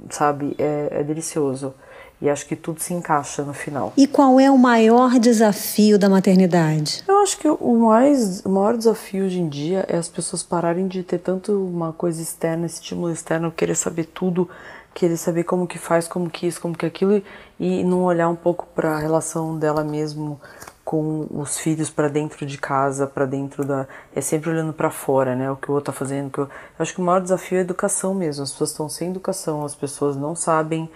sabe, 0.09 0.55
é, 0.59 0.99
é 0.99 1.03
delicioso. 1.03 1.73
E 2.21 2.29
acho 2.29 2.47
que 2.47 2.55
tudo 2.55 2.79
se 2.79 2.93
encaixa 2.93 3.43
no 3.43 3.53
final. 3.53 3.91
E 3.97 4.07
qual 4.07 4.39
é 4.39 4.49
o 4.49 4.57
maior 4.57 5.19
desafio 5.19 5.99
da 5.99 6.09
maternidade? 6.09 7.03
Eu 7.07 7.19
acho 7.19 7.37
que 7.37 7.47
o, 7.47 7.75
mais, 7.79 8.43
o 8.45 8.49
maior 8.49 8.77
desafio 8.77 9.25
hoje 9.25 9.39
em 9.39 9.49
dia 9.49 9.85
é 9.87 9.97
as 9.97 10.07
pessoas 10.07 10.41
pararem 10.41 10.87
de 10.87 11.03
ter 11.03 11.19
tanto 11.19 11.51
uma 11.51 11.91
coisa 11.91 12.21
externa, 12.21 12.65
estímulo 12.65 13.11
externo, 13.11 13.51
querer 13.51 13.75
saber 13.75 14.05
tudo, 14.05 14.49
querer 14.93 15.17
saber 15.17 15.43
como 15.43 15.67
que 15.67 15.77
faz, 15.77 16.07
como 16.07 16.29
que 16.29 16.47
isso, 16.47 16.61
como 16.61 16.77
que 16.77 16.85
aquilo, 16.85 17.21
e 17.59 17.83
não 17.83 18.03
olhar 18.03 18.29
um 18.29 18.35
pouco 18.35 18.65
para 18.73 18.95
a 18.95 18.99
relação 18.99 19.57
dela 19.57 19.83
mesmo 19.83 20.39
com 20.85 21.25
os 21.31 21.57
filhos 21.57 21.89
para 21.89 22.07
dentro 22.07 22.45
de 22.45 22.59
casa, 22.59 23.07
para 23.07 23.25
dentro 23.25 23.65
da. 23.65 23.87
É 24.15 24.21
sempre 24.21 24.51
olhando 24.51 24.71
para 24.71 24.91
fora, 24.91 25.35
né? 25.35 25.49
O 25.49 25.55
que 25.55 25.69
o 25.69 25.73
outro 25.73 25.91
tá 25.91 25.97
fazendo. 25.97 26.29
Que 26.29 26.37
eu... 26.37 26.43
eu 26.43 26.49
acho 26.77 26.93
que 26.93 27.01
o 27.01 27.03
maior 27.03 27.19
desafio 27.19 27.57
é 27.57 27.59
a 27.59 27.63
educação 27.63 28.13
mesmo. 28.13 28.43
As 28.43 28.51
pessoas 28.51 28.69
estão 28.69 28.87
sem 28.87 29.09
educação, 29.09 29.65
as 29.65 29.73
pessoas 29.73 30.15
não 30.15 30.35
sabem 30.35 30.87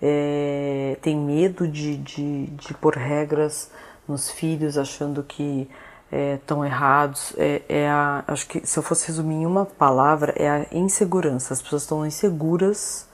é, 0.00 0.96
tem 1.00 1.16
medo 1.16 1.66
de, 1.66 1.96
de, 1.96 2.46
de 2.46 2.74
pôr 2.74 2.94
regras 2.94 3.70
nos 4.06 4.30
filhos, 4.30 4.76
achando 4.78 5.22
que 5.22 5.68
estão 6.36 6.64
é, 6.64 6.68
errados. 6.68 7.34
É, 7.36 7.62
é, 7.68 7.88
a, 7.88 8.24
acho 8.26 8.46
que 8.46 8.66
se 8.66 8.78
eu 8.78 8.82
fosse 8.82 9.06
resumir 9.06 9.36
em 9.36 9.46
uma 9.46 9.64
palavra, 9.64 10.32
é 10.36 10.48
a 10.48 10.66
insegurança. 10.72 11.54
As 11.54 11.62
pessoas 11.62 11.82
estão 11.82 12.06
inseguras 12.06 13.08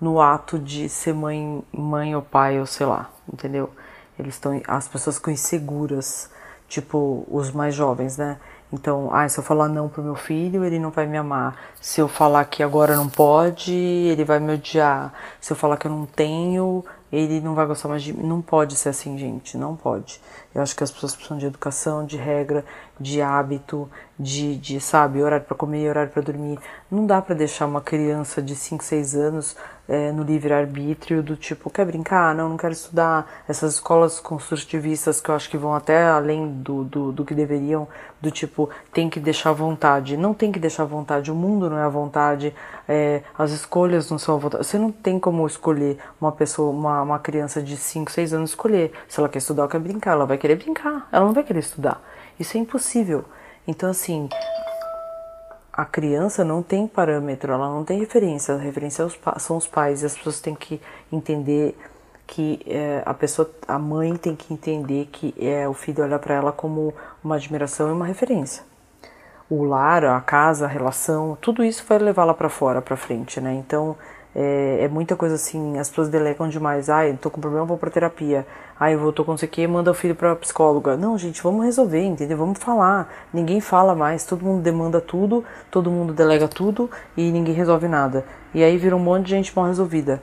no 0.00 0.20
ato 0.20 0.58
de 0.58 0.88
ser 0.88 1.14
mãe, 1.14 1.62
mãe 1.72 2.14
ou 2.14 2.22
pai 2.22 2.58
ou 2.58 2.66
sei 2.66 2.86
lá, 2.86 3.10
entendeu? 3.32 3.70
Eles 4.18 4.34
estão, 4.34 4.60
as 4.66 4.88
pessoas 4.88 5.16
ficam 5.16 5.32
inseguras, 5.32 6.30
tipo 6.68 7.26
os 7.28 7.50
mais 7.50 7.74
jovens, 7.74 8.16
né? 8.16 8.38
Então, 8.72 9.10
ah, 9.12 9.28
se 9.28 9.38
eu 9.38 9.42
falar 9.42 9.68
não 9.68 9.88
pro 9.88 10.02
meu 10.02 10.14
filho, 10.14 10.64
ele 10.64 10.78
não 10.78 10.90
vai 10.90 11.06
me 11.06 11.18
amar. 11.18 11.56
Se 11.80 12.00
eu 12.00 12.06
falar 12.06 12.44
que 12.44 12.62
agora 12.62 12.94
não 12.94 13.08
pode, 13.08 13.72
ele 13.72 14.24
vai 14.24 14.38
me 14.38 14.54
odiar. 14.54 15.12
Se 15.40 15.52
eu 15.52 15.56
falar 15.56 15.76
que 15.76 15.86
eu 15.86 15.90
não 15.90 16.06
tenho, 16.06 16.84
ele 17.12 17.40
não 17.40 17.54
vai 17.54 17.66
gostar 17.66 17.88
mais 17.88 18.02
de 18.02 18.12
mim. 18.12 18.24
Não 18.24 18.40
pode 18.40 18.76
ser 18.76 18.90
assim, 18.90 19.18
gente, 19.18 19.56
não 19.56 19.74
pode. 19.74 20.20
Eu 20.54 20.62
acho 20.62 20.76
que 20.76 20.84
as 20.84 20.90
pessoas 20.90 21.14
precisam 21.14 21.38
de 21.38 21.46
educação, 21.46 22.06
de 22.06 22.16
regra, 22.16 22.64
de 23.00 23.22
hábito, 23.22 23.88
de, 24.18 24.56
de 24.56 24.78
sabe, 24.78 25.22
horário 25.22 25.46
para 25.46 25.56
comer, 25.56 25.88
horário 25.88 26.12
para 26.12 26.20
dormir. 26.20 26.58
Não 26.90 27.06
dá 27.06 27.22
para 27.22 27.34
deixar 27.34 27.66
uma 27.66 27.80
criança 27.80 28.42
de 28.42 28.54
5, 28.54 28.84
6 28.84 29.14
anos 29.14 29.56
é, 29.88 30.12
no 30.12 30.22
livre-arbítrio 30.22 31.22
do 31.22 31.34
tipo, 31.34 31.70
quer 31.70 31.86
brincar? 31.86 32.34
Não, 32.34 32.50
não 32.50 32.56
quero 32.56 32.72
estudar. 32.72 33.26
Essas 33.48 33.74
escolas 33.74 34.20
construtivistas 34.20 35.20
que 35.20 35.30
eu 35.30 35.34
acho 35.34 35.48
que 35.48 35.56
vão 35.56 35.74
até 35.74 36.04
além 36.04 36.46
do, 36.46 36.84
do, 36.84 37.10
do 37.10 37.24
que 37.24 37.34
deveriam, 37.34 37.88
do 38.20 38.30
tipo, 38.30 38.68
tem 38.92 39.08
que 39.08 39.18
deixar 39.18 39.52
vontade. 39.52 40.16
Não 40.16 40.34
tem 40.34 40.52
que 40.52 40.58
deixar 40.58 40.84
vontade, 40.84 41.32
o 41.32 41.34
mundo 41.34 41.70
não 41.70 41.78
é 41.78 41.82
à 41.82 41.88
vontade, 41.88 42.54
é, 42.86 43.22
as 43.38 43.50
escolhas 43.52 44.10
não 44.10 44.18
são 44.18 44.34
à 44.36 44.38
vontade. 44.38 44.66
Você 44.66 44.78
não 44.78 44.92
tem 44.92 45.18
como 45.18 45.46
escolher 45.46 45.98
uma 46.20 46.30
pessoa, 46.30 46.70
uma, 46.70 47.02
uma 47.02 47.18
criança 47.18 47.62
de 47.62 47.76
5, 47.76 48.10
6 48.10 48.34
anos 48.34 48.50
escolher. 48.50 48.92
Se 49.08 49.18
ela 49.18 49.28
quer 49.28 49.38
estudar 49.38 49.62
ou 49.62 49.68
quer 49.68 49.80
brincar, 49.80 50.12
ela 50.12 50.26
vai 50.26 50.36
querer 50.36 50.56
brincar, 50.56 51.08
ela 51.10 51.24
não 51.24 51.32
vai 51.32 51.42
querer 51.42 51.60
estudar. 51.60 52.00
Isso 52.40 52.56
é 52.56 52.60
impossível. 52.60 53.26
Então, 53.68 53.90
assim, 53.90 54.30
a 55.70 55.84
criança 55.84 56.42
não 56.42 56.62
tem 56.62 56.86
parâmetro, 56.86 57.52
ela 57.52 57.68
não 57.68 57.84
tem 57.84 58.00
referência. 58.00 58.54
A 58.54 58.58
referência 58.58 59.02
é 59.02 59.38
são 59.38 59.58
os 59.58 59.66
pais 59.66 60.02
e 60.02 60.06
as 60.06 60.16
pessoas 60.16 60.40
têm 60.40 60.54
que 60.54 60.80
entender 61.12 61.76
que 62.26 62.60
é, 62.66 63.02
a 63.04 63.12
pessoa, 63.12 63.50
a 63.68 63.78
mãe 63.78 64.16
tem 64.16 64.34
que 64.34 64.54
entender 64.54 65.08
que 65.12 65.34
é 65.38 65.68
o 65.68 65.74
filho 65.74 66.02
olha 66.02 66.18
para 66.18 66.34
ela 66.34 66.52
como 66.52 66.94
uma 67.22 67.34
admiração 67.34 67.88
e 67.90 67.92
uma 67.92 68.06
referência. 68.06 68.62
O 69.50 69.64
lar, 69.64 70.04
a 70.04 70.20
casa, 70.20 70.64
a 70.64 70.68
relação, 70.68 71.36
tudo 71.40 71.62
isso 71.62 71.84
vai 71.86 71.98
levar 71.98 72.24
lá 72.24 72.32
para 72.32 72.48
fora, 72.48 72.80
para 72.80 72.96
frente, 72.96 73.40
né? 73.40 73.52
Então 73.52 73.96
é, 74.34 74.84
é, 74.84 74.88
muita 74.88 75.16
coisa 75.16 75.34
assim, 75.34 75.78
as 75.78 75.88
pessoas 75.88 76.08
delegam 76.08 76.48
demais. 76.48 76.88
Ai, 76.88 77.18
tô 77.20 77.30
com 77.30 77.40
problema, 77.40 77.64
vou 77.64 77.76
pra 77.76 77.90
terapia. 77.90 78.46
Ai, 78.78 78.94
eu 78.94 78.98
vou, 78.98 79.12
tô 79.12 79.24
com 79.24 79.32
não 79.32 79.38
sei 79.38 79.48
o 79.48 79.50
que, 79.50 79.66
manda 79.66 79.90
o 79.90 79.94
filho 79.94 80.14
pra 80.14 80.36
psicóloga. 80.36 80.96
Não, 80.96 81.18
gente, 81.18 81.42
vamos 81.42 81.64
resolver, 81.64 82.02
entendeu? 82.02 82.36
Vamos 82.36 82.58
falar. 82.58 83.12
Ninguém 83.32 83.60
fala 83.60 83.94
mais, 83.94 84.24
todo 84.24 84.44
mundo 84.44 84.62
demanda 84.62 85.00
tudo, 85.00 85.44
todo 85.70 85.90
mundo 85.90 86.12
delega 86.12 86.46
tudo 86.46 86.88
e 87.16 87.30
ninguém 87.32 87.54
resolve 87.54 87.88
nada. 87.88 88.24
E 88.54 88.62
aí 88.62 88.76
vira 88.76 88.94
um 88.96 89.00
monte 89.00 89.26
de 89.26 89.30
gente 89.30 89.54
mal 89.54 89.66
resolvida. 89.66 90.22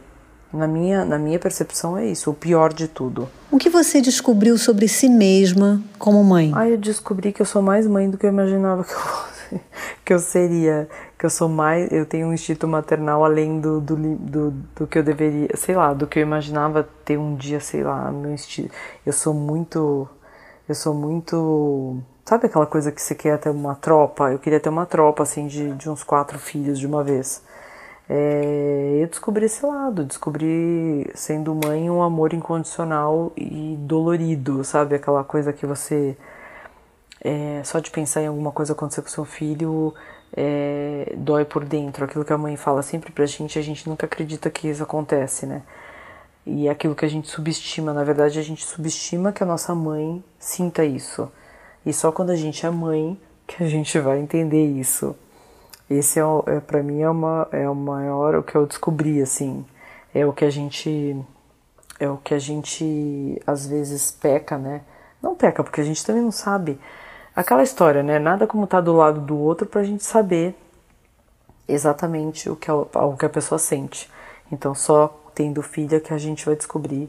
Na 0.54 0.66
minha, 0.66 1.04
na 1.04 1.20
minha 1.20 1.38
percepção 1.38 1.98
é 1.98 2.06
isso, 2.06 2.32
o 2.32 2.34
pior 2.34 2.72
de 2.72 2.88
tudo. 2.88 3.28
O 3.52 3.58
que 3.58 3.70
você 3.70 4.00
descobriu 4.00 4.58
sobre 4.58 4.88
si 4.88 5.10
mesma 5.10 5.82
como 6.00 6.24
mãe? 6.24 6.54
Ah, 6.56 6.70
eu 6.70 6.78
descobri 6.78 7.34
que 7.34 7.42
eu 7.42 7.46
sou 7.46 7.62
mais 7.62 7.86
mãe 7.86 8.10
do 8.10 8.18
que 8.18 8.26
eu 8.26 8.30
imaginava 8.30 8.86
que 8.86 8.94
eu 8.94 9.28
que 10.06 10.14
eu 10.14 10.20
seria, 10.20 10.88
que 11.18 11.26
eu 11.26 11.30
sou 11.30 11.50
mais, 11.50 11.92
eu 11.92 12.06
tenho 12.06 12.28
um 12.28 12.34
instinto 12.34 12.68
maternal 12.68 13.26
além 13.26 13.60
do, 13.60 13.82
do, 13.82 13.96
do, 13.96 14.52
do 14.52 14.88
que 14.88 15.00
eu 15.00 15.04
deveria, 15.04 15.50
sei 15.56 15.76
lá, 15.76 15.94
do 15.94 16.08
que 16.08 16.20
eu 16.20 16.24
imaginava 16.24 16.88
ter 17.06 17.18
um 17.18 17.36
dia, 17.36 17.60
sei 17.60 17.84
lá, 17.84 18.12
meu 18.12 18.34
instinto. 18.34 18.72
Eu 19.06 19.14
sou 19.14 19.34
muito, 19.34 20.08
eu 20.70 20.76
sou 20.76 20.94
muito, 20.94 21.98
sabe 22.26 22.46
aquela 22.48 22.68
coisa 22.68 22.92
que 22.92 23.02
você 23.02 23.16
quer 23.16 23.38
ter 23.40 23.50
uma 23.50 23.76
tropa? 23.76 24.32
Eu 24.32 24.40
queria 24.40 24.60
ter 24.60 24.70
uma 24.70 24.86
tropa 24.86 25.24
assim 25.24 25.48
de, 25.48 25.74
de 25.74 25.90
uns 25.90 26.04
quatro 26.04 26.38
filhos 26.40 26.80
de 26.80 26.86
uma 26.88 27.04
vez 27.04 27.42
é, 28.10 29.00
eu 29.02 29.08
descobri 29.08 29.46
esse 29.46 29.66
lado, 29.66 30.06
descobri 30.06 31.10
sendo 31.14 31.54
mãe 31.54 31.90
um 31.90 32.02
amor 32.02 32.34
incondicional 32.34 33.34
e 33.36 33.76
dolorido, 33.80 34.64
sabe? 34.64 34.96
Aquela 34.96 35.24
coisa 35.24 35.52
que 35.52 35.66
você. 35.66 36.18
É, 37.22 37.62
só 37.64 37.80
de 37.80 37.92
pensar 37.92 38.22
em 38.22 38.28
alguma 38.28 38.52
coisa 38.52 38.74
acontecer 38.74 39.02
com 39.02 39.10
seu 39.10 39.26
filho 39.26 39.94
é, 40.36 41.14
dói 41.18 41.46
por 41.46 41.64
dentro. 41.66 42.06
Aquilo 42.06 42.26
que 42.26 42.34
a 42.34 42.38
mãe 42.38 42.56
fala 42.56 42.82
sempre 42.82 43.12
pra 43.12 43.26
gente, 43.26 43.58
a 43.58 43.62
gente 43.62 43.88
nunca 43.88 44.06
acredita 44.06 44.50
que 44.50 44.68
isso 44.68 44.84
acontece, 44.84 45.46
né? 45.46 45.62
E 46.46 46.70
aquilo 46.70 46.96
que 46.96 47.06
a 47.06 47.10
gente 47.10 47.28
subestima, 47.28 47.94
na 47.94 48.04
verdade, 48.04 48.40
a 48.40 48.42
gente 48.42 48.66
subestima 48.66 49.32
que 49.34 49.44
a 49.44 49.46
nossa 49.46 49.76
mãe 49.76 50.24
sinta 50.40 50.86
isso. 50.86 51.30
E 51.86 51.92
só 51.92 52.12
quando 52.12 52.30
a 52.30 52.36
gente 52.36 52.66
é 52.66 52.70
mãe 52.70 53.20
que 53.46 53.64
a 53.64 53.68
gente 53.68 54.00
vai 54.00 54.20
entender 54.20 54.66
isso. 54.66 55.16
Esse 55.90 56.20
é, 56.20 56.24
é 56.48 56.60
para 56.60 56.84
mim 56.84 57.02
é 57.02 57.10
uma 57.10 57.48
é 57.52 57.70
o 57.70 57.76
maior 57.76 58.36
o 58.36 58.44
que 58.44 58.56
eu 58.56 58.66
descobri 58.66 59.22
assim, 59.22 59.66
é 60.14 60.26
o 60.26 60.34
que 60.34 60.44
a 60.44 60.50
gente 60.50 61.18
é 62.00 62.10
o 62.10 62.18
que 62.18 62.34
a 62.34 62.40
gente 62.40 63.42
às 63.48 63.66
vezes 63.66 64.12
peca, 64.12 64.58
né? 64.58 64.82
Não 65.22 65.34
peca 65.36 65.64
porque 65.64 65.82
a 65.82 65.84
gente 65.84 66.06
também 66.06 66.22
não 66.22 66.32
sabe 66.32 66.78
aquela 67.38 67.62
história, 67.62 68.02
né? 68.02 68.18
Nada 68.18 68.48
como 68.48 68.66
tá 68.66 68.82
do 68.82 68.94
lado 68.94 69.22
do 69.22 69.38
outro 69.38 69.68
para 69.68 69.82
a 69.82 69.84
gente 69.84 70.04
saber 70.04 70.56
exatamente 71.68 72.50
o 72.50 72.56
que 72.56 72.72
a, 72.72 72.76
o 72.76 73.16
que 73.16 73.26
a 73.26 73.30
pessoa 73.30 73.60
sente. 73.60 74.10
Então 74.52 74.74
só 74.74 75.16
tendo 75.36 75.62
filha 75.62 76.00
que 76.00 76.12
a 76.12 76.18
gente 76.18 76.44
vai 76.44 76.56
descobrir 76.56 77.08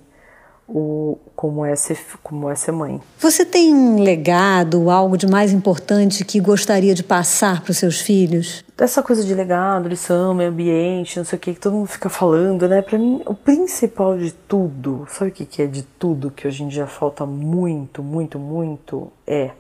o, 0.69 1.17
como, 1.35 1.65
é 1.65 1.75
ser, 1.75 1.99
como 2.23 2.51
é 2.51 2.55
ser 2.55 2.73
mãe. 2.73 3.01
Você 3.19 3.43
tem 3.43 3.75
um 3.75 4.03
legado, 4.03 4.91
algo 4.91 5.17
de 5.17 5.27
mais 5.27 5.51
importante 5.51 6.27
que 6.27 6.39
gostaria 6.41 6.95
de 6.95 7.03
passar 7.03 7.63
para 7.63 7.71
os 7.71 7.79
seus 7.79 7.99
filhos? 7.99 8.63
Essa 8.77 9.03
coisa 9.03 9.25
de 9.25 9.33
legado, 9.33 9.89
lição, 9.89 10.35
meio 10.35 10.51
ambiente, 10.51 11.17
não 11.17 11.25
sei 11.25 11.39
o 11.39 11.41
que, 11.41 11.55
que 11.55 11.61
todo 11.61 11.73
mundo 11.73 11.87
fica 11.87 12.11
falando, 12.11 12.69
né? 12.69 12.83
Para 12.83 12.99
mim, 12.99 13.23
o 13.25 13.33
principal 13.33 14.19
de 14.19 14.31
tudo, 14.31 15.07
sabe 15.09 15.31
o 15.31 15.35
que, 15.35 15.47
que 15.47 15.63
é 15.63 15.67
de 15.67 15.85
tudo 15.85 16.31
que 16.31 16.47
hoje 16.47 16.63
em 16.63 16.69
dia 16.69 16.87
falta 16.87 17.25
muito, 17.25 18.03
muito, 18.03 18.39
muito? 18.39 19.11
É 19.27 19.53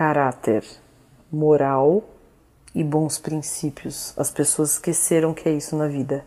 caráter, 0.00 0.64
moral 1.30 2.02
e 2.74 2.82
bons 2.82 3.18
princípios. 3.18 4.14
As 4.16 4.30
pessoas 4.30 4.72
esqueceram 4.72 5.34
que 5.34 5.46
é 5.46 5.52
isso 5.52 5.76
na 5.76 5.88
vida. 5.88 6.24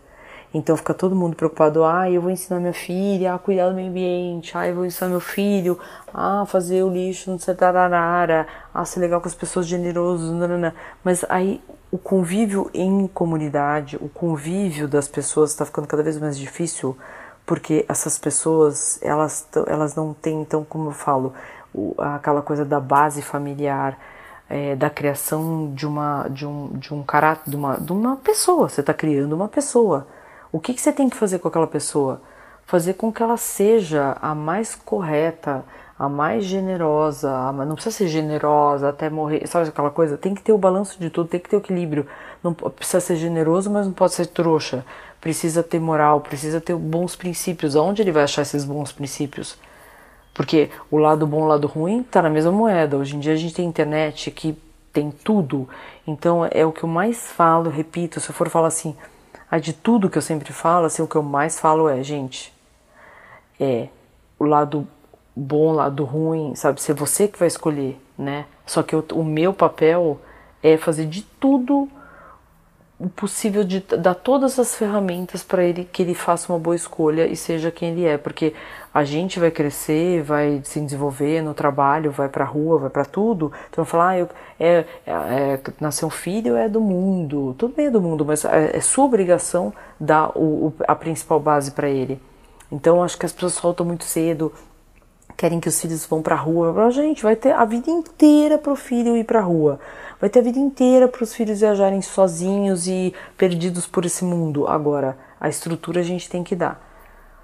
Então 0.53 0.77
fica 0.77 0.93
todo 0.93 1.15
mundo 1.15 1.35
preocupado, 1.35 1.83
ah, 1.83 2.07
eu 2.07 2.21
vou 2.21 2.29
ensinar 2.29 2.59
minha 2.59 2.71
filha 2.71 3.33
a 3.33 3.39
cuidar 3.39 3.69
do 3.69 3.75
meio 3.75 3.89
ambiente, 3.89 4.55
ah, 4.55 4.67
eu 4.67 4.75
vou 4.75 4.85
ensinar 4.85 5.09
meu 5.09 5.19
filho 5.19 5.79
a 6.13 6.45
fazer 6.45 6.83
o 6.83 6.89
lixo, 6.89 7.31
não 7.31 7.39
sei, 7.39 7.55
tararara, 7.55 8.45
a 8.71 8.85
ser 8.85 8.99
legal 8.99 9.19
com 9.19 9.27
as 9.27 9.33
pessoas, 9.33 9.65
generoso, 9.65 10.31
nanana. 10.35 10.75
mas 11.03 11.25
aí 11.27 11.59
o 11.91 11.97
convívio 11.97 12.69
em 12.75 13.07
comunidade, 13.07 13.97
o 13.99 14.07
convívio 14.07 14.87
das 14.87 15.07
pessoas 15.07 15.49
está 15.49 15.65
ficando 15.65 15.87
cada 15.87 16.03
vez 16.03 16.19
mais 16.19 16.37
difícil, 16.37 16.95
porque 17.43 17.85
essas 17.89 18.19
pessoas, 18.19 18.99
elas, 19.01 19.47
elas 19.65 19.95
não 19.95 20.13
têm, 20.13 20.43
então, 20.43 20.63
como 20.63 20.89
eu 20.89 20.93
falo, 20.93 21.33
aquela 21.97 22.41
coisa 22.41 22.63
da 22.63 22.79
base 22.79 23.21
familiar, 23.21 23.97
é, 24.49 24.75
da 24.75 24.89
criação 24.89 25.73
de 25.73 25.87
uma 25.87 26.27
de 26.29 26.45
um, 26.45 26.69
de 26.73 26.93
um 26.93 27.01
caráter 27.01 27.49
de 27.49 27.55
uma, 27.55 27.77
de 27.77 27.91
uma 27.91 28.17
pessoa 28.17 28.69
você 28.69 28.81
está 28.81 28.93
criando 28.93 29.33
uma 29.33 29.47
pessoa 29.47 30.05
o 30.53 30.59
que, 30.59 30.71
que 30.71 30.79
você 30.79 30.93
tem 30.93 31.09
que 31.09 31.17
fazer 31.17 31.39
com 31.39 31.47
aquela 31.47 31.65
pessoa? 31.65 32.21
Fazer 32.67 32.93
com 32.93 33.11
que 33.11 33.23
ela 33.23 33.37
seja 33.37 34.15
a 34.21 34.35
mais 34.35 34.75
correta, 34.75 35.65
a 35.97 36.07
mais 36.07 36.45
generosa, 36.45 37.31
a, 37.31 37.51
não 37.51 37.73
precisa 37.73 37.97
ser 37.97 38.07
generosa 38.07 38.89
até 38.89 39.09
morrer, 39.09 39.47
sabe 39.47 39.69
aquela 39.69 39.89
coisa? 39.89 40.15
Tem 40.15 40.35
que 40.35 40.43
ter 40.43 40.53
o 40.53 40.57
balanço 40.57 40.99
de 40.99 41.09
tudo, 41.09 41.27
tem 41.27 41.39
que 41.39 41.49
ter 41.49 41.55
o 41.55 41.59
equilíbrio. 41.59 42.05
Não 42.43 42.53
precisa 42.53 42.99
ser 42.99 43.15
generoso, 43.15 43.71
mas 43.71 43.87
não 43.87 43.93
pode 43.93 44.13
ser 44.13 44.27
trouxa. 44.27 44.85
Precisa 45.19 45.63
ter 45.63 45.79
moral, 45.79 46.21
precisa 46.21 46.61
ter 46.61 46.75
bons 46.75 47.15
princípios. 47.15 47.75
Aonde 47.75 48.03
ele 48.03 48.11
vai 48.11 48.21
achar 48.21 48.43
esses 48.43 48.63
bons 48.63 48.91
princípios? 48.91 49.57
Porque 50.33 50.69
o 50.89 50.97
lado 50.97 51.27
bom 51.27 51.41
e 51.41 51.43
o 51.43 51.47
lado 51.47 51.67
ruim 51.67 52.01
está 52.01 52.21
na 52.21 52.29
mesma 52.29 52.51
moeda. 52.51 52.97
Hoje 52.97 53.15
em 53.15 53.19
dia 53.19 53.33
a 53.33 53.37
gente 53.37 53.53
tem 53.53 53.65
internet 53.65 54.31
que 54.31 54.57
tem 54.91 55.11
tudo. 55.11 55.69
Então 56.07 56.47
é 56.49 56.65
o 56.65 56.71
que 56.71 56.83
eu 56.83 56.89
mais 56.89 57.31
falo, 57.31 57.69
repito, 57.69 58.19
se 58.19 58.29
eu 58.29 58.33
for 58.33 58.49
falar 58.49 58.67
assim, 58.67 58.95
Aí 59.53 59.61
de 59.61 59.71
tudo 59.71 60.09
que 60.09 60.17
eu 60.17 60.21
sempre 60.23 60.51
falo, 60.51 60.87
assim, 60.87 61.03
o 61.03 61.07
que 61.07 61.15
eu 61.15 61.21
mais 61.21 61.59
falo 61.59 61.87
é, 61.87 62.01
gente, 62.01 62.51
é 63.59 63.87
o 64.39 64.45
lado 64.45 64.87
bom, 65.35 65.67
o 65.67 65.73
lado 65.73 66.03
ruim, 66.05 66.55
sabe? 66.55 66.81
Se 66.81 66.89
é 66.89 66.95
você 66.95 67.27
que 67.27 67.37
vai 67.37 67.49
escolher, 67.49 68.01
né? 68.17 68.47
Só 68.65 68.81
que 68.81 68.95
eu, 68.95 69.05
o 69.13 69.23
meu 69.23 69.53
papel 69.53 70.19
é 70.63 70.75
fazer 70.75 71.05
de 71.05 71.21
tudo 71.21 71.87
o 73.03 73.09
possível 73.09 73.65
de 73.65 73.81
dar 73.81 74.15
todas 74.15 74.57
as 74.57 74.75
ferramentas 74.75 75.43
para 75.43 75.61
ele 75.63 75.83
que 75.91 76.01
ele 76.01 76.15
faça 76.15 76.51
uma 76.51 76.57
boa 76.57 76.75
escolha 76.75 77.27
e 77.27 77.35
seja 77.35 77.69
quem 77.69 77.89
ele 77.89 78.05
é, 78.05 78.17
porque 78.17 78.53
a 78.93 79.03
gente 79.03 79.39
vai 79.39 79.51
crescer, 79.51 80.23
vai 80.23 80.61
se 80.63 80.79
desenvolver 80.79 81.41
no 81.41 81.53
trabalho, 81.53 82.11
vai 82.11 82.29
para 82.29 82.45
a 82.45 82.47
rua, 82.47 82.77
vai 82.77 82.89
para 82.89 83.03
tudo. 83.03 83.51
Então 83.69 83.83
falar, 83.83 84.09
ah, 84.09 84.19
eu, 84.19 84.29
é, 84.57 84.85
é, 85.05 85.11
é, 85.11 85.59
nascer 85.81 86.05
um 86.05 86.09
filho 86.09 86.55
é 86.55 86.69
do 86.69 86.79
mundo, 86.79 87.53
tudo 87.57 87.75
bem 87.75 87.87
é 87.87 87.91
do 87.91 88.01
mundo, 88.01 88.23
mas 88.23 88.45
é, 88.45 88.77
é 88.77 88.79
sua 88.79 89.03
obrigação 89.03 89.73
dar 89.99 90.31
o, 90.37 90.67
o, 90.67 90.73
a 90.87 90.95
principal 90.95 91.41
base 91.41 91.71
para 91.71 91.89
ele. 91.89 92.21
Então 92.71 93.03
acho 93.03 93.17
que 93.17 93.25
as 93.25 93.33
pessoas 93.33 93.53
soltam 93.53 93.85
muito 93.85 94.05
cedo, 94.05 94.53
querem 95.37 95.59
que 95.59 95.67
os 95.67 95.79
filhos 95.79 96.05
vão 96.05 96.21
para 96.21 96.35
a 96.35 96.37
rua. 96.37 96.91
Gente 96.91 97.23
vai 97.23 97.35
ter 97.35 97.51
a 97.51 97.65
vida 97.65 97.89
inteira 97.89 98.57
para 98.57 98.71
o 98.71 98.75
filho 98.75 99.17
ir 99.17 99.23
para 99.23 99.39
a 99.39 99.43
rua. 99.43 99.79
Vai 100.19 100.29
ter 100.29 100.39
a 100.39 100.43
vida 100.43 100.59
inteira 100.59 101.07
para 101.07 101.23
os 101.23 101.33
filhos 101.33 101.59
viajarem 101.59 102.01
sozinhos 102.01 102.87
e 102.87 103.13
perdidos 103.37 103.85
por 103.85 104.05
esse 104.05 104.23
mundo. 104.23 104.67
Agora, 104.67 105.17
a 105.39 105.49
estrutura 105.49 105.99
a 105.99 106.03
gente 106.03 106.29
tem 106.29 106.43
que 106.43 106.55
dar. 106.55 106.81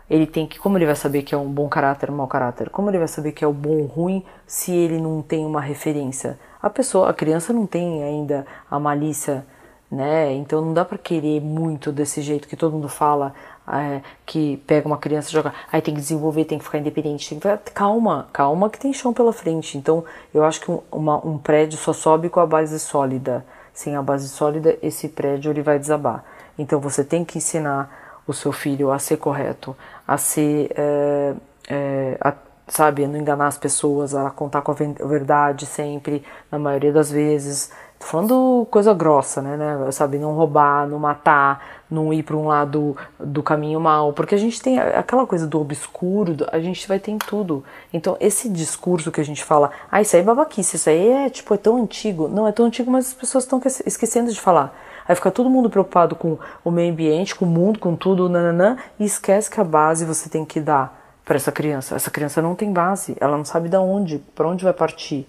Ele 0.09 0.25
tem 0.25 0.47
que, 0.47 0.57
como 0.57 0.77
ele 0.77 0.85
vai 0.85 0.95
saber 0.95 1.21
que 1.21 1.35
é 1.35 1.37
um 1.37 1.51
bom 1.51 1.69
caráter, 1.69 2.09
um 2.09 2.15
mau 2.15 2.27
caráter? 2.27 2.69
Como 2.69 2.89
ele 2.89 2.97
vai 2.97 3.07
saber 3.07 3.31
que 3.31 3.43
é 3.43 3.47
o 3.47 3.53
bom 3.53 3.81
ou 3.81 3.85
ruim 3.85 4.25
se 4.47 4.71
ele 4.71 4.99
não 4.99 5.21
tem 5.21 5.45
uma 5.45 5.61
referência? 5.61 6.39
A 6.61 6.69
pessoa, 6.69 7.09
a 7.09 7.13
criança 7.13 7.53
não 7.53 7.67
tem 7.67 8.03
ainda 8.03 8.45
a 8.71 8.79
malícia, 8.79 9.45
né? 9.91 10.33
Então 10.33 10.61
não 10.61 10.73
dá 10.73 10.83
para 10.83 10.97
querer 10.97 11.41
muito 11.41 11.91
desse 11.91 12.21
jeito 12.21 12.47
que 12.47 12.55
todo 12.55 12.73
mundo 12.73 12.89
fala 12.89 13.33
é, 13.71 14.01
que 14.25 14.57
pega 14.65 14.87
uma 14.87 14.97
criança 14.97 15.29
e 15.29 15.33
joga, 15.33 15.53
aí 15.71 15.81
tem 15.81 15.93
que 15.93 16.01
desenvolver, 16.01 16.45
tem 16.45 16.57
que 16.57 16.63
ficar 16.63 16.79
independente, 16.79 17.29
tem 17.29 17.39
que 17.39 17.71
calma, 17.71 18.27
calma 18.31 18.69
que 18.69 18.79
tem 18.79 18.93
chão 18.93 19.13
pela 19.13 19.33
frente. 19.33 19.77
Então 19.77 20.03
eu 20.33 20.43
acho 20.43 20.61
que 20.61 20.71
um, 20.71 20.81
uma, 20.91 21.25
um 21.25 21.37
prédio 21.37 21.77
só 21.77 21.93
sobe 21.93 22.29
com 22.29 22.39
a 22.39 22.45
base 22.45 22.79
sólida. 22.79 23.45
Sem 23.73 23.95
a 23.95 24.01
base 24.01 24.27
sólida, 24.27 24.77
esse 24.81 25.07
prédio 25.07 25.51
ele 25.51 25.61
vai 25.61 25.79
desabar. 25.79 26.23
Então 26.57 26.79
você 26.79 27.03
tem 27.03 27.23
que 27.23 27.37
ensinar 27.37 28.21
o 28.27 28.33
seu 28.33 28.51
filho 28.51 28.91
a 28.91 28.99
ser 28.99 29.17
correto, 29.17 29.75
a 30.07 30.17
ser, 30.17 30.71
é, 30.75 31.33
é, 31.69 32.17
a, 32.21 32.33
sabe, 32.67 33.07
não 33.07 33.17
enganar 33.17 33.47
as 33.47 33.57
pessoas, 33.57 34.13
a 34.13 34.29
contar 34.29 34.61
com 34.61 34.71
a 34.71 34.75
verdade 34.75 35.65
sempre, 35.65 36.23
na 36.51 36.59
maioria 36.59 36.91
das 36.91 37.11
vezes. 37.11 37.71
Tô 37.99 38.05
falando 38.05 38.65
coisa 38.71 38.93
grossa, 38.93 39.41
né, 39.41 39.57
né? 39.57 39.91
Sabe, 39.91 40.17
não 40.17 40.33
roubar, 40.33 40.87
não 40.87 40.97
matar, 40.97 41.61
não 41.91 42.13
ir 42.13 42.23
para 42.23 42.37
um 42.37 42.47
lado 42.47 42.95
do 43.19 43.43
caminho 43.43 43.77
mal, 43.77 44.13
porque 44.13 44.33
a 44.33 44.37
gente 44.37 44.61
tem 44.61 44.79
aquela 44.79 45.27
coisa 45.27 45.45
do 45.45 45.59
obscuro, 45.59 46.37
a 46.49 46.59
gente 46.59 46.87
vai 46.87 46.97
ter 46.97 47.11
em 47.11 47.17
tudo. 47.17 47.61
Então, 47.91 48.15
esse 48.21 48.47
discurso 48.47 49.11
que 49.11 49.19
a 49.19 49.25
gente 49.25 49.43
fala, 49.43 49.71
ah, 49.91 50.01
isso 50.01 50.15
aí 50.15 50.21
é 50.21 50.25
babaquice, 50.25 50.77
isso 50.77 50.89
aí 50.89 51.09
é, 51.09 51.29
tipo, 51.29 51.53
é 51.53 51.57
tão 51.57 51.75
antigo. 51.75 52.29
Não, 52.29 52.47
é 52.47 52.53
tão 52.53 52.67
antigo, 52.67 52.89
mas 52.89 53.07
as 53.07 53.13
pessoas 53.13 53.43
estão 53.43 53.61
esquecendo 53.85 54.31
de 54.31 54.39
falar. 54.39 54.73
Aí 55.05 55.13
fica 55.13 55.29
todo 55.29 55.49
mundo 55.49 55.69
preocupado 55.69 56.15
com 56.15 56.37
o 56.63 56.71
meio 56.71 56.93
ambiente, 56.93 57.35
com 57.35 57.43
o 57.43 57.49
mundo, 57.49 57.79
com 57.79 57.97
tudo, 57.97 58.29
nananã, 58.29 58.77
e 58.97 59.03
esquece 59.03 59.49
que 59.49 59.59
a 59.59 59.63
base 59.63 60.05
você 60.05 60.29
tem 60.29 60.45
que 60.45 60.61
dar 60.61 60.97
para 61.25 61.35
essa 61.35 61.51
criança. 61.51 61.95
Essa 61.95 62.09
criança 62.09 62.41
não 62.41 62.55
tem 62.55 62.71
base, 62.71 63.17
ela 63.19 63.35
não 63.35 63.43
sabe 63.43 63.67
da 63.67 63.81
onde, 63.81 64.19
para 64.33 64.47
onde 64.47 64.63
vai 64.63 64.73
partir. 64.73 65.27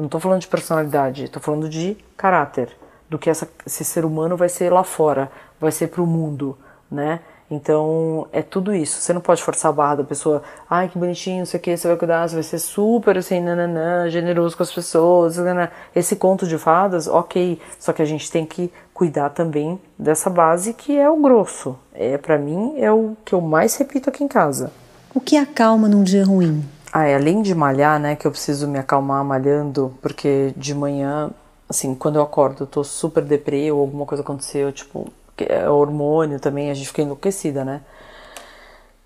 Eu 0.00 0.02
não 0.02 0.06
estou 0.06 0.18
falando 0.18 0.40
de 0.40 0.48
personalidade, 0.48 1.24
estou 1.24 1.42
falando 1.42 1.68
de 1.68 1.94
caráter, 2.16 2.70
do 3.06 3.18
que 3.18 3.28
essa, 3.28 3.46
esse 3.66 3.84
ser 3.84 4.06
humano 4.06 4.34
vai 4.34 4.48
ser 4.48 4.72
lá 4.72 4.82
fora, 4.82 5.30
vai 5.60 5.70
ser 5.70 5.88
para 5.88 6.00
o 6.00 6.06
mundo, 6.06 6.56
né? 6.90 7.20
Então 7.50 8.26
é 8.32 8.40
tudo 8.40 8.74
isso. 8.74 8.98
Você 8.98 9.12
não 9.12 9.20
pode 9.20 9.42
forçar 9.42 9.68
a 9.68 9.74
barra 9.74 9.96
da 9.96 10.04
pessoa. 10.04 10.42
Ai, 10.70 10.88
que 10.88 10.98
bonitinho, 10.98 11.40
não 11.40 11.44
sei 11.44 11.60
o 11.60 11.62
que, 11.62 11.76
você 11.76 11.86
vai 11.86 11.98
cuidar, 11.98 12.26
você 12.26 12.34
vai 12.36 12.42
ser 12.42 12.60
super 12.60 13.18
assim, 13.18 13.40
nananã, 13.40 14.08
generoso 14.08 14.56
com 14.56 14.62
as 14.62 14.72
pessoas. 14.72 15.36
Nananã. 15.36 15.68
Esse 15.94 16.16
conto 16.16 16.46
de 16.46 16.56
fadas, 16.56 17.06
ok. 17.06 17.60
Só 17.78 17.92
que 17.92 18.00
a 18.00 18.06
gente 18.06 18.30
tem 18.30 18.46
que 18.46 18.72
cuidar 18.94 19.28
também 19.30 19.78
dessa 19.98 20.30
base 20.30 20.72
que 20.72 20.96
é 20.96 21.10
o 21.10 21.20
grosso. 21.20 21.76
É 21.92 22.16
para 22.16 22.38
mim 22.38 22.74
é 22.78 22.90
o 22.90 23.14
que 23.22 23.34
eu 23.34 23.40
mais 23.42 23.76
repito 23.76 24.08
aqui 24.08 24.24
em 24.24 24.28
casa. 24.28 24.72
O 25.14 25.20
que 25.20 25.36
acalma 25.36 25.88
num 25.88 26.02
dia 26.02 26.24
ruim? 26.24 26.64
Ah, 26.92 27.04
é, 27.06 27.14
além 27.14 27.40
de 27.40 27.54
malhar, 27.54 28.00
né, 28.00 28.16
que 28.16 28.26
eu 28.26 28.30
preciso 28.32 28.66
me 28.66 28.78
acalmar 28.78 29.24
malhando, 29.24 29.94
porque 30.02 30.52
de 30.56 30.74
manhã, 30.74 31.30
assim, 31.68 31.94
quando 31.94 32.16
eu 32.16 32.22
acordo, 32.22 32.64
eu 32.64 32.66
tô 32.66 32.82
super 32.82 33.22
deprê 33.24 33.70
ou 33.70 33.80
alguma 33.80 34.04
coisa 34.04 34.22
aconteceu, 34.22 34.72
tipo, 34.72 35.06
é 35.38 35.68
hormônio 35.68 36.40
também, 36.40 36.70
a 36.70 36.74
gente 36.74 36.88
fica 36.88 37.02
enlouquecida, 37.02 37.64
né? 37.64 37.82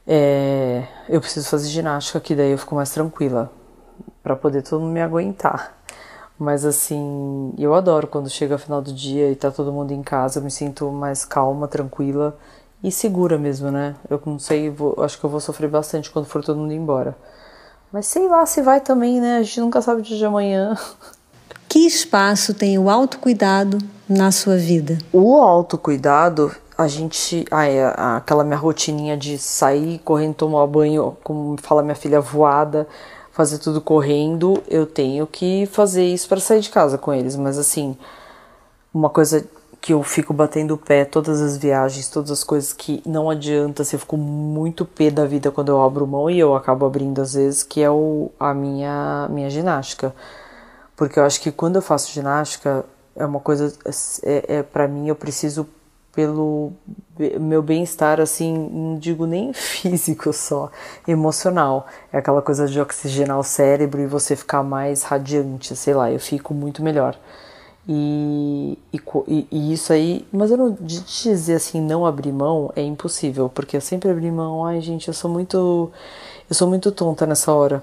É, 0.07 0.87
eu 1.09 1.21
preciso 1.21 1.49
fazer 1.49 1.69
ginástica, 1.69 2.21
que 2.21 2.35
daí 2.35 2.53
eu 2.53 2.59
fico 2.59 2.75
mais 2.75 2.91
tranquila, 2.91 3.50
para 4.23 4.37
poder 4.37 4.62
todo 4.62 4.81
mundo 4.83 4.93
me 4.93 5.03
aguentar. 5.03 5.75
Mas 6.38 6.64
assim, 6.64 7.55
eu 7.59 7.75
adoro 7.75 8.07
quando 8.09 8.31
chega 8.31 8.57
o 8.57 8.59
final 8.59 8.83
do 8.83 8.93
dia 8.93 9.31
e 9.31 9.37
tá 9.37 9.50
todo 9.50 9.73
mundo 9.73 9.93
em 9.93 10.03
casa, 10.03 10.41
eu 10.41 10.45
me 10.45 10.50
sinto 10.50 10.91
mais 10.91 11.25
calma, 11.25 11.69
tranquila 11.69 12.37
e 12.83 12.93
segura 12.93 13.38
mesmo, 13.38 13.71
né? 13.71 13.97
Eu 14.11 14.21
não 14.26 14.38
sei, 14.38 14.71
vou, 14.71 14.97
acho 15.03 15.19
que 15.19 15.25
eu 15.25 15.31
vou 15.31 15.41
sofrer 15.41 15.69
bastante 15.71 16.11
quando 16.11 16.26
for 16.26 16.45
todo 16.45 16.59
mundo 16.59 16.73
embora. 16.75 17.17
Mas 17.94 18.06
sei 18.06 18.26
lá 18.26 18.44
se 18.44 18.60
vai 18.60 18.80
também, 18.80 19.20
né? 19.20 19.38
A 19.38 19.42
gente 19.44 19.60
nunca 19.60 19.80
sabe 19.80 20.00
o 20.00 20.02
dia 20.02 20.16
de 20.16 20.24
amanhã. 20.24 20.76
Que 21.68 21.80
espaço 21.80 22.54
tem 22.54 22.78
o 22.78 22.88
autocuidado 22.88 23.78
na 24.08 24.30
sua 24.30 24.56
vida? 24.56 24.96
O 25.12 25.34
autocuidado, 25.42 26.54
a 26.78 26.86
gente. 26.86 27.44
Ah, 27.50 27.66
é, 27.66 27.92
aquela 28.16 28.44
minha 28.44 28.56
rotininha 28.56 29.16
de 29.16 29.38
sair 29.38 29.98
correndo, 30.04 30.34
tomar 30.34 30.64
banho, 30.68 31.16
como 31.24 31.56
fala 31.60 31.82
minha 31.82 31.96
filha, 31.96 32.20
voada, 32.20 32.86
fazer 33.32 33.58
tudo 33.58 33.80
correndo. 33.80 34.62
Eu 34.68 34.86
tenho 34.86 35.26
que 35.26 35.66
fazer 35.66 36.04
isso 36.04 36.28
para 36.28 36.38
sair 36.38 36.60
de 36.60 36.70
casa 36.70 36.96
com 36.96 37.12
eles. 37.12 37.34
Mas 37.34 37.58
assim, 37.58 37.96
uma 38.92 39.10
coisa 39.10 39.44
que 39.85 39.93
eu 39.93 40.03
fico 40.03 40.33
batendo 40.33 40.73
o 40.73 40.79
pé 40.79 41.05
todas 41.05 41.43
as 41.43 41.59
viagens, 41.59 42.09
todas 42.09 42.31
as 42.31 42.43
coisas 42.43 42.73
que 42.73 43.03
não 43.05 43.29
adianta, 43.29 43.83
assim, 43.83 43.97
eu 43.97 44.00
fico 44.00 44.17
muito 44.17 44.87
pé 44.87 45.11
da 45.11 45.26
vida 45.26 45.50
quando 45.50 45.69
eu 45.69 45.83
abro 45.83 46.07
mão 46.07 46.31
e 46.31 46.38
eu 46.38 46.57
acabo 46.57 46.87
abrindo 46.87 47.21
às 47.21 47.35
vezes, 47.35 47.62
que 47.62 47.83
é 47.83 47.91
o, 47.91 48.31
a 48.41 48.55
minha, 48.55 49.29
minha 49.31 49.50
ginástica. 49.50 50.14
Porque 50.97 51.19
eu 51.19 51.25
acho 51.25 51.38
que 51.38 51.53
quando 51.53 51.76
eu 51.76 51.83
faço 51.83 52.11
ginástica, 52.11 52.83
é 53.14 53.26
uma 53.26 53.41
coisa, 53.41 53.75
é, 54.23 54.57
é 54.57 54.62
para 54.62 54.88
mim, 54.88 55.09
eu 55.09 55.14
preciso 55.14 55.69
pelo 56.14 56.73
meu 57.38 57.62
bem-estar, 57.62 58.21
assim, 58.21 58.57
não 58.73 58.99
digo 58.99 59.26
nem 59.26 59.53
físico 59.53 60.33
só, 60.33 60.71
emocional. 61.07 61.87
É 62.11 62.17
aquela 62.17 62.41
coisa 62.41 62.67
de 62.67 62.81
oxigenar 62.81 63.38
o 63.38 63.45
cérebro 63.45 64.00
e 64.00 64.07
você 64.07 64.35
ficar 64.35 64.62
mais 64.62 65.03
radiante, 65.03 65.76
sei 65.76 65.93
lá, 65.93 66.11
eu 66.11 66.19
fico 66.19 66.55
muito 66.55 66.83
melhor. 66.83 67.19
E, 67.87 68.79
e, 68.93 69.47
e, 69.50 69.73
isso 69.73 69.93
aí, 69.93 70.26
mas 70.33 70.50
eu 70.50 70.57
não 70.57 70.73
de 70.73 71.00
dizer 71.00 71.57
assim, 71.57 71.83
não 71.83 72.07
abrir 72.07 72.33
mão 72.33 72.73
é 72.75 72.83
impossível, 72.83 73.50
porque 73.50 73.76
eu 73.76 73.81
sempre 73.81 74.11
abri 74.11 74.31
mão, 74.31 74.64
ai 74.64 74.81
gente, 74.81 75.09
eu 75.09 75.14
sou 75.14 75.31
muito 75.31 75.90
eu 76.49 76.55
sou 76.55 76.68
muito 76.68 76.92
tonta 76.92 77.27
nessa 77.27 77.53
hora. 77.53 77.83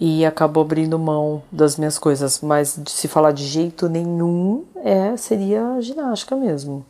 E 0.00 0.24
acabo 0.24 0.60
abrindo 0.60 0.98
mão 0.98 1.42
das 1.50 1.76
minhas 1.76 1.98
coisas, 1.98 2.40
mas 2.40 2.78
se 2.86 3.08
falar 3.08 3.32
de 3.32 3.44
jeito 3.44 3.88
nenhum, 3.88 4.64
é 4.76 5.16
seria 5.16 5.80
ginástica 5.80 6.36
mesmo. 6.36 6.84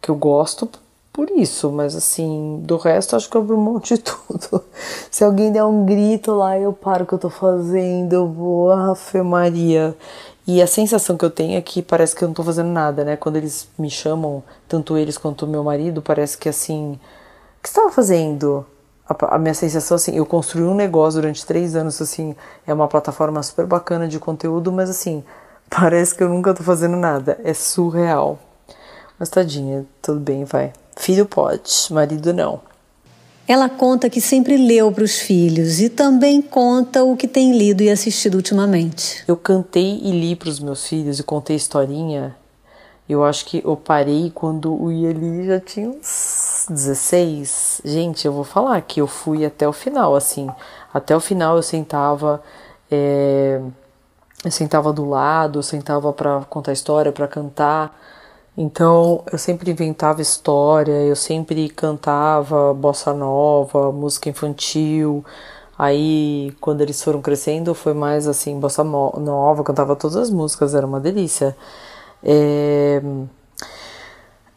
Que 0.00 0.10
eu 0.10 0.16
gosto 0.16 0.68
por 1.12 1.30
isso, 1.30 1.70
mas 1.70 1.94
assim, 1.94 2.60
do 2.64 2.76
resto 2.76 3.14
acho 3.16 3.28
que 3.28 3.36
eu 3.36 3.42
abro 3.42 3.58
mão 3.58 3.78
de 3.78 3.98
tudo. 3.98 4.62
Se 5.10 5.22
alguém 5.22 5.52
der 5.52 5.64
um 5.64 5.84
grito 5.84 6.32
lá, 6.32 6.58
eu 6.58 6.72
paro 6.72 7.04
o 7.04 7.06
que 7.06 7.14
eu 7.14 7.18
tô 7.18 7.30
fazendo, 7.30 8.12
eu 8.14 8.26
vou, 8.26 8.70
Maria. 9.24 9.96
E 10.46 10.62
a 10.62 10.66
sensação 10.66 11.16
que 11.16 11.24
eu 11.24 11.30
tenho 11.30 11.58
é 11.58 11.60
que 11.60 11.82
parece 11.82 12.14
que 12.14 12.22
eu 12.22 12.28
não 12.28 12.34
tô 12.34 12.44
fazendo 12.44 12.68
nada, 12.68 13.04
né? 13.04 13.16
Quando 13.16 13.36
eles 13.36 13.68
me 13.76 13.90
chamam, 13.90 14.44
tanto 14.68 14.96
eles 14.96 15.18
quanto 15.18 15.46
meu 15.46 15.64
marido, 15.64 16.00
parece 16.00 16.38
que 16.38 16.48
assim. 16.48 16.92
O 17.58 17.62
que 17.62 17.68
você 17.68 17.74
tava 17.74 17.90
fazendo? 17.90 18.64
A, 19.08 19.34
a 19.34 19.38
minha 19.38 19.54
sensação, 19.54 19.96
assim, 19.96 20.16
eu 20.16 20.24
construí 20.24 20.64
um 20.64 20.74
negócio 20.74 21.20
durante 21.20 21.44
três 21.44 21.74
anos, 21.74 22.00
assim, 22.00 22.36
é 22.66 22.72
uma 22.72 22.86
plataforma 22.86 23.42
super 23.42 23.66
bacana 23.66 24.06
de 24.06 24.20
conteúdo, 24.20 24.70
mas 24.70 24.88
assim, 24.88 25.24
parece 25.68 26.14
que 26.14 26.22
eu 26.22 26.28
nunca 26.28 26.54
tô 26.54 26.62
fazendo 26.62 26.96
nada. 26.96 27.38
É 27.42 27.52
surreal. 27.52 28.38
Mas 29.18 29.28
tadinha, 29.28 29.84
tudo 30.00 30.20
bem, 30.20 30.44
vai. 30.44 30.72
Filho 30.96 31.26
pode, 31.26 31.88
marido 31.90 32.32
não. 32.32 32.60
Ela 33.48 33.68
conta 33.68 34.10
que 34.10 34.20
sempre 34.20 34.56
leu 34.56 34.90
para 34.90 35.04
os 35.04 35.18
filhos 35.18 35.80
e 35.80 35.88
também 35.88 36.42
conta 36.42 37.04
o 37.04 37.16
que 37.16 37.28
tem 37.28 37.56
lido 37.56 37.80
e 37.82 37.90
assistido 37.90 38.34
ultimamente. 38.34 39.22
Eu 39.28 39.36
cantei 39.36 40.00
e 40.02 40.10
li 40.10 40.34
para 40.34 40.48
os 40.48 40.58
meus 40.58 40.86
filhos 40.86 41.20
e 41.20 41.22
contei 41.22 41.54
historinha. 41.54 42.34
Eu 43.08 43.24
acho 43.24 43.44
que 43.44 43.62
eu 43.64 43.76
parei 43.76 44.32
quando 44.34 44.74
o 44.74 44.90
Ieli 44.90 45.46
já 45.46 45.60
tinha 45.60 45.88
uns 45.88 46.66
16. 46.68 47.82
Gente, 47.84 48.26
eu 48.26 48.32
vou 48.32 48.42
falar 48.42 48.80
que 48.80 49.00
eu 49.00 49.06
fui 49.06 49.44
até 49.44 49.66
o 49.68 49.72
final, 49.72 50.16
assim. 50.16 50.48
Até 50.92 51.16
o 51.16 51.20
final 51.20 51.54
eu 51.54 51.62
sentava. 51.62 52.42
É, 52.90 53.60
eu 54.44 54.50
sentava 54.50 54.92
do 54.92 55.08
lado, 55.08 55.60
eu 55.60 55.62
sentava 55.62 56.12
para 56.12 56.40
contar 56.50 56.72
história, 56.72 57.12
para 57.12 57.28
cantar. 57.28 57.96
Então 58.56 59.22
eu 59.30 59.38
sempre 59.38 59.70
inventava 59.70 60.22
história, 60.22 60.92
eu 60.92 61.16
sempre 61.16 61.68
cantava 61.68 62.72
bossa 62.72 63.12
nova, 63.12 63.92
música 63.92 64.30
infantil. 64.30 65.24
Aí 65.78 66.54
quando 66.60 66.80
eles 66.80 67.02
foram 67.02 67.20
crescendo 67.20 67.74
foi 67.74 67.92
mais 67.92 68.26
assim, 68.26 68.58
bossa 68.58 68.82
nova, 68.82 69.62
cantava 69.62 69.94
todas 69.94 70.16
as 70.16 70.30
músicas, 70.30 70.74
era 70.74 70.86
uma 70.86 71.00
delícia. 71.00 71.56
É... 72.22 73.02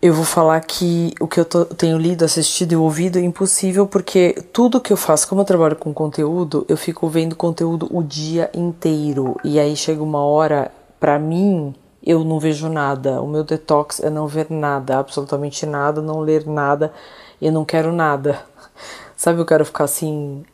Eu 0.01 0.13
vou 0.13 0.23
falar 0.23 0.62
que 0.62 1.13
o 1.19 1.27
que 1.27 1.41
eu 1.41 1.43
tô, 1.43 1.65
tenho 1.65 1.97
lido, 1.97 2.23
assistido 2.23 2.71
e 2.71 2.75
ouvido 2.77 3.19
é 3.19 3.21
impossível 3.21 3.85
porque 3.85 4.33
tudo 4.53 4.79
que 4.79 4.93
eu 4.93 4.97
faço, 4.97 5.27
como 5.27 5.41
eu 5.41 5.45
trabalho 5.45 5.75
com 5.75 5.93
conteúdo, 5.93 6.65
eu 6.69 6.77
fico 6.77 7.09
vendo 7.09 7.35
conteúdo 7.35 7.85
o 7.91 8.01
dia 8.01 8.49
inteiro. 8.53 9.35
E 9.43 9.59
aí 9.59 9.75
chega 9.75 10.01
uma 10.01 10.23
hora, 10.23 10.71
pra 11.01 11.19
mim, 11.19 11.75
eu 12.03 12.23
não 12.23 12.39
vejo 12.39 12.69
nada. 12.69 13.21
O 13.21 13.27
meu 13.27 13.43
detox 13.43 13.99
é 13.99 14.09
não 14.09 14.27
ver 14.27 14.47
nada, 14.49 14.99
absolutamente 14.99 15.65
nada, 15.65 16.01
não 16.01 16.19
ler 16.19 16.45
nada. 16.45 16.93
Eu 17.41 17.51
não 17.51 17.65
quero 17.65 17.91
nada. 17.91 18.39
Sabe, 19.15 19.39
eu 19.39 19.45
quero 19.45 19.65
ficar 19.65 19.83
assim, 19.83 20.45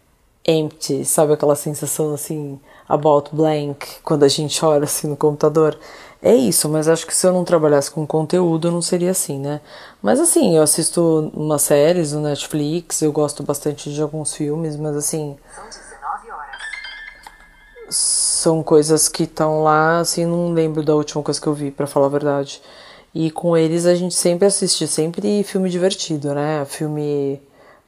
empty, 0.47 1.05
sabe 1.05 1.34
aquela 1.34 1.55
sensação 1.55 2.13
assim, 2.15 2.60
about 2.89 3.29
blank, 3.31 3.86
quando 4.03 4.23
a 4.23 4.27
gente 4.27 4.63
olha 4.65 4.86
assim 4.86 5.08
no 5.08 5.15
computador? 5.15 5.77
É 6.21 6.34
isso, 6.34 6.67
mas 6.69 6.88
acho 6.88 7.05
que 7.05 7.15
se 7.15 7.27
eu 7.27 7.31
não 7.31 7.43
trabalhasse 7.43 7.91
com 7.91 8.08
conteúdo, 8.08 8.71
não 8.71 8.81
seria 8.81 9.12
assim, 9.12 9.38
né? 9.38 9.62
Mas 10.01 10.19
assim, 10.19 10.55
eu 10.58 10.63
assisto 10.63 11.31
umas 11.36 11.62
séries 11.62 12.13
no 12.13 12.21
Netflix, 12.21 13.03
eu 13.03 13.12
gosto 13.12 13.43
bastante 13.43 13.93
de 13.93 14.01
alguns 14.01 14.34
filmes, 14.34 14.75
mas 14.75 14.95
assim. 14.95 15.38
São 15.53 15.65
19 15.65 15.75
horas 15.75 15.85
são 17.89 18.63
coisas 18.63 19.08
que 19.08 19.24
estão 19.24 19.63
lá, 19.63 20.00
assim, 20.00 20.26
não 20.26 20.52
lembro 20.52 20.84
da 20.84 20.95
última 20.95 21.21
coisa 21.24 21.39
que 21.39 21.48
eu 21.48 21.54
vi, 21.54 21.71
para 21.71 21.88
falar 21.88 22.08
a 22.08 22.10
verdade. 22.10 22.62
E 23.13 23.32
com 23.32 23.56
eles 23.56 23.86
a 23.86 23.95
gente 23.95 24.13
sempre 24.13 24.45
assiste, 24.45 24.88
sempre 24.88 25.43
filme 25.43 25.69
divertido, 25.69 26.34
né? 26.34 26.65
Filme 26.65 27.41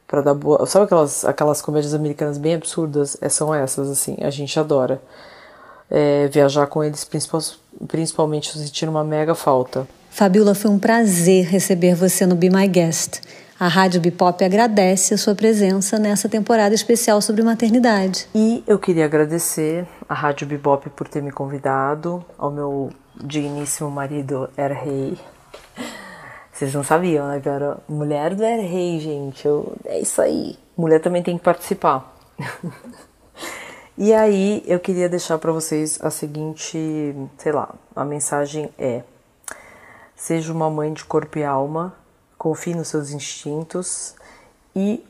para 0.08 0.22
dar 0.22 0.34
boa. 0.34 0.66
Sabe 0.66 0.86
aquelas, 0.86 1.26
aquelas 1.26 1.62
comédias 1.62 1.94
americanas 1.94 2.38
bem 2.38 2.56
absurdas? 2.56 3.18
É, 3.20 3.28
são 3.28 3.54
essas, 3.54 3.90
assim, 3.90 4.16
a 4.22 4.30
gente 4.30 4.58
adora. 4.58 5.02
É, 5.90 6.28
viajar 6.28 6.68
com 6.68 6.84
eles, 6.84 7.04
principal, 7.04 7.42
principalmente 7.88 8.58
sentir 8.58 8.88
uma 8.88 9.04
mega 9.04 9.36
falta. 9.36 9.88
Fabiola, 10.10 10.56
foi 10.56 10.72
um 10.72 10.80
prazer 10.80 11.46
receber 11.46 11.94
você 11.94 12.26
no 12.26 12.36
Be 12.36 12.50
My 12.50 12.68
Guest. 12.68 13.22
A 13.60 13.68
Rádio 13.68 14.00
Bipop 14.00 14.46
agradece 14.46 15.16
a 15.16 15.18
sua 15.18 15.34
presença 15.34 15.98
nessa 15.98 16.30
temporada 16.30 16.76
especial 16.76 17.20
sobre 17.24 17.42
maternidade. 17.42 18.30
E 18.36 18.64
eu 18.68 18.78
queria 18.78 19.06
agradecer 19.06 19.88
a 20.08 20.14
Rádio 20.14 20.46
Bipop 20.46 20.88
por 20.92 21.08
ter 21.08 21.24
me 21.24 21.32
convidado, 21.32 22.24
ao 22.38 22.52
meu 22.52 22.92
digníssimo 23.16 23.90
marido 23.90 24.48
Er 24.56 24.72
Rei. 24.74 25.18
Vocês 26.54 26.72
não 26.72 26.84
sabiam, 26.84 27.28
né, 27.28 27.42
era 27.44 27.80
mulher 27.90 28.36
do 28.36 28.44
Er 28.44 28.60
Rei, 28.60 29.00
gente. 29.00 29.44
Eu, 29.44 29.76
é 29.86 30.00
isso 30.02 30.22
aí. 30.22 30.56
Mulher 30.78 31.02
também 31.02 31.24
tem 31.24 31.36
que 31.36 31.44
participar. 31.44 32.16
e 33.98 34.14
aí, 34.14 34.64
eu 34.68 34.80
queria 34.80 35.10
deixar 35.10 35.40
para 35.40 35.52
vocês 35.52 35.98
a 36.04 36.12
seguinte, 36.12 36.78
sei 37.40 37.52
lá, 37.52 37.74
a 37.96 38.06
mensagem 38.06 38.70
é: 38.78 39.02
seja 40.16 40.54
uma 40.54 40.70
mãe 40.70 40.94
de 40.94 41.04
corpo 41.04 41.40
e 41.40 41.44
alma 41.44 41.96
confie 42.38 42.76
nos 42.76 42.90
seus 42.90 43.12
instintos 43.12 44.16
e 44.76 45.04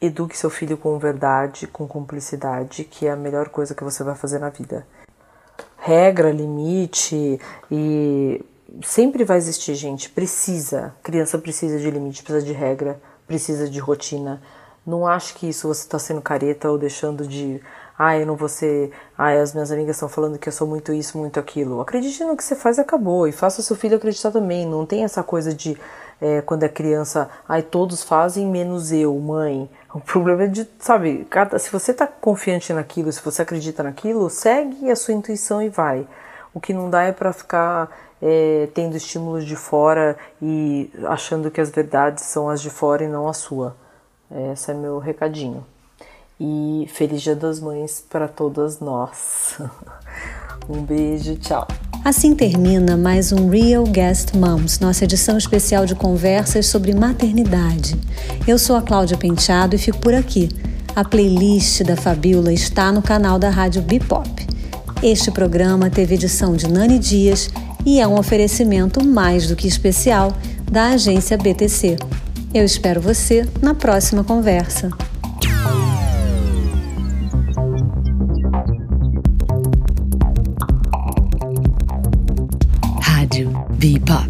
eduque 0.00 0.36
seu 0.36 0.50
filho 0.50 0.76
com 0.76 0.98
verdade, 0.98 1.66
com 1.66 1.88
cumplicidade, 1.88 2.84
que 2.84 3.06
é 3.06 3.10
a 3.10 3.16
melhor 3.16 3.48
coisa 3.48 3.74
que 3.74 3.84
você 3.84 4.04
vai 4.04 4.14
fazer 4.14 4.38
na 4.38 4.50
vida. 4.50 4.86
Regra, 5.78 6.30
limite 6.30 7.40
e 7.70 8.44
sempre 8.82 9.24
vai 9.24 9.36
existir, 9.36 9.74
gente. 9.74 10.10
Precisa. 10.10 10.94
Criança 11.02 11.38
precisa 11.38 11.78
de 11.78 11.90
limite, 11.90 12.22
precisa 12.22 12.44
de 12.44 12.52
regra, 12.52 13.00
precisa 13.26 13.68
de 13.68 13.78
rotina. 13.78 14.42
Não 14.86 15.06
acho 15.06 15.34
que 15.34 15.48
isso 15.48 15.68
você 15.68 15.82
está 15.82 15.98
sendo 15.98 16.20
careta 16.20 16.70
ou 16.70 16.78
deixando 16.78 17.26
de. 17.26 17.60
Ah, 17.98 18.18
eu 18.18 18.26
não 18.26 18.36
vou 18.36 18.48
ser. 18.48 18.90
Ah, 19.16 19.30
as 19.30 19.54
minhas 19.54 19.70
amigas 19.70 19.96
estão 19.96 20.08
falando 20.08 20.38
que 20.38 20.48
eu 20.48 20.52
sou 20.52 20.66
muito 20.66 20.92
isso, 20.92 21.16
muito 21.16 21.40
aquilo. 21.40 21.80
Acredite 21.80 22.22
no 22.24 22.36
que 22.36 22.44
você 22.44 22.54
faz, 22.54 22.78
acabou. 22.78 23.26
E 23.26 23.32
faça 23.32 23.62
seu 23.62 23.76
filho 23.76 23.96
acreditar 23.96 24.30
também. 24.30 24.66
Não 24.66 24.84
tem 24.84 25.04
essa 25.04 25.22
coisa 25.22 25.54
de 25.54 25.78
é, 26.24 26.40
quando 26.40 26.62
é 26.62 26.68
criança, 26.70 27.28
ai, 27.46 27.60
todos 27.60 28.02
fazem 28.02 28.46
menos 28.46 28.90
eu, 28.90 29.14
mãe. 29.18 29.68
O 29.92 30.00
problema 30.00 30.44
é 30.44 30.46
de, 30.46 30.66
sabe, 30.78 31.26
cada, 31.28 31.58
se 31.58 31.70
você 31.70 31.90
está 31.90 32.06
confiante 32.06 32.72
naquilo, 32.72 33.12
se 33.12 33.20
você 33.22 33.42
acredita 33.42 33.82
naquilo, 33.82 34.30
segue 34.30 34.90
a 34.90 34.96
sua 34.96 35.12
intuição 35.12 35.60
e 35.60 35.68
vai. 35.68 36.08
O 36.54 36.60
que 36.60 36.72
não 36.72 36.88
dá 36.88 37.02
é 37.02 37.12
para 37.12 37.30
ficar 37.30 37.90
é, 38.22 38.70
tendo 38.72 38.96
estímulos 38.96 39.44
de 39.44 39.54
fora 39.54 40.16
e 40.40 40.90
achando 41.08 41.50
que 41.50 41.60
as 41.60 41.68
verdades 41.68 42.24
são 42.24 42.48
as 42.48 42.62
de 42.62 42.70
fora 42.70 43.04
e 43.04 43.08
não 43.08 43.28
a 43.28 43.34
sua. 43.34 43.76
Esse 44.50 44.70
é 44.70 44.74
meu 44.74 44.98
recadinho. 44.98 45.62
E 46.40 46.88
feliz 46.92 47.22
Dia 47.22 47.36
das 47.36 47.60
Mães 47.60 48.02
para 48.10 48.26
todas 48.26 48.80
nós. 48.80 49.56
um 50.68 50.82
beijo, 50.82 51.36
tchau. 51.36 51.66
Assim 52.04 52.34
termina 52.34 52.96
mais 52.96 53.32
um 53.32 53.48
Real 53.48 53.84
Guest 53.84 54.34
Moms, 54.34 54.80
nossa 54.80 55.04
edição 55.04 55.38
especial 55.38 55.86
de 55.86 55.94
conversas 55.94 56.66
sobre 56.66 56.92
maternidade. 56.92 57.94
Eu 58.48 58.58
sou 58.58 58.74
a 58.74 58.82
Cláudia 58.82 59.16
Penteado 59.16 59.76
e 59.76 59.78
fico 59.78 59.98
por 59.98 60.12
aqui. 60.12 60.48
A 60.94 61.04
playlist 61.04 61.82
da 61.82 61.96
Fabiola 61.96 62.52
está 62.52 62.90
no 62.90 63.00
canal 63.00 63.38
da 63.38 63.48
Rádio 63.48 63.80
Bipop. 63.80 64.28
Este 65.02 65.30
programa 65.30 65.88
teve 65.88 66.16
edição 66.16 66.56
de 66.56 66.68
Nani 66.68 66.98
Dias 66.98 67.48
e 67.86 68.00
é 68.00 68.08
um 68.08 68.18
oferecimento 68.18 69.04
mais 69.04 69.46
do 69.46 69.54
que 69.54 69.68
especial 69.68 70.32
da 70.70 70.88
agência 70.88 71.38
BTC. 71.38 71.96
Eu 72.52 72.64
espero 72.64 73.00
você 73.00 73.48
na 73.62 73.74
próxima 73.74 74.24
conversa. 74.24 74.90
Rádio 83.84 84.23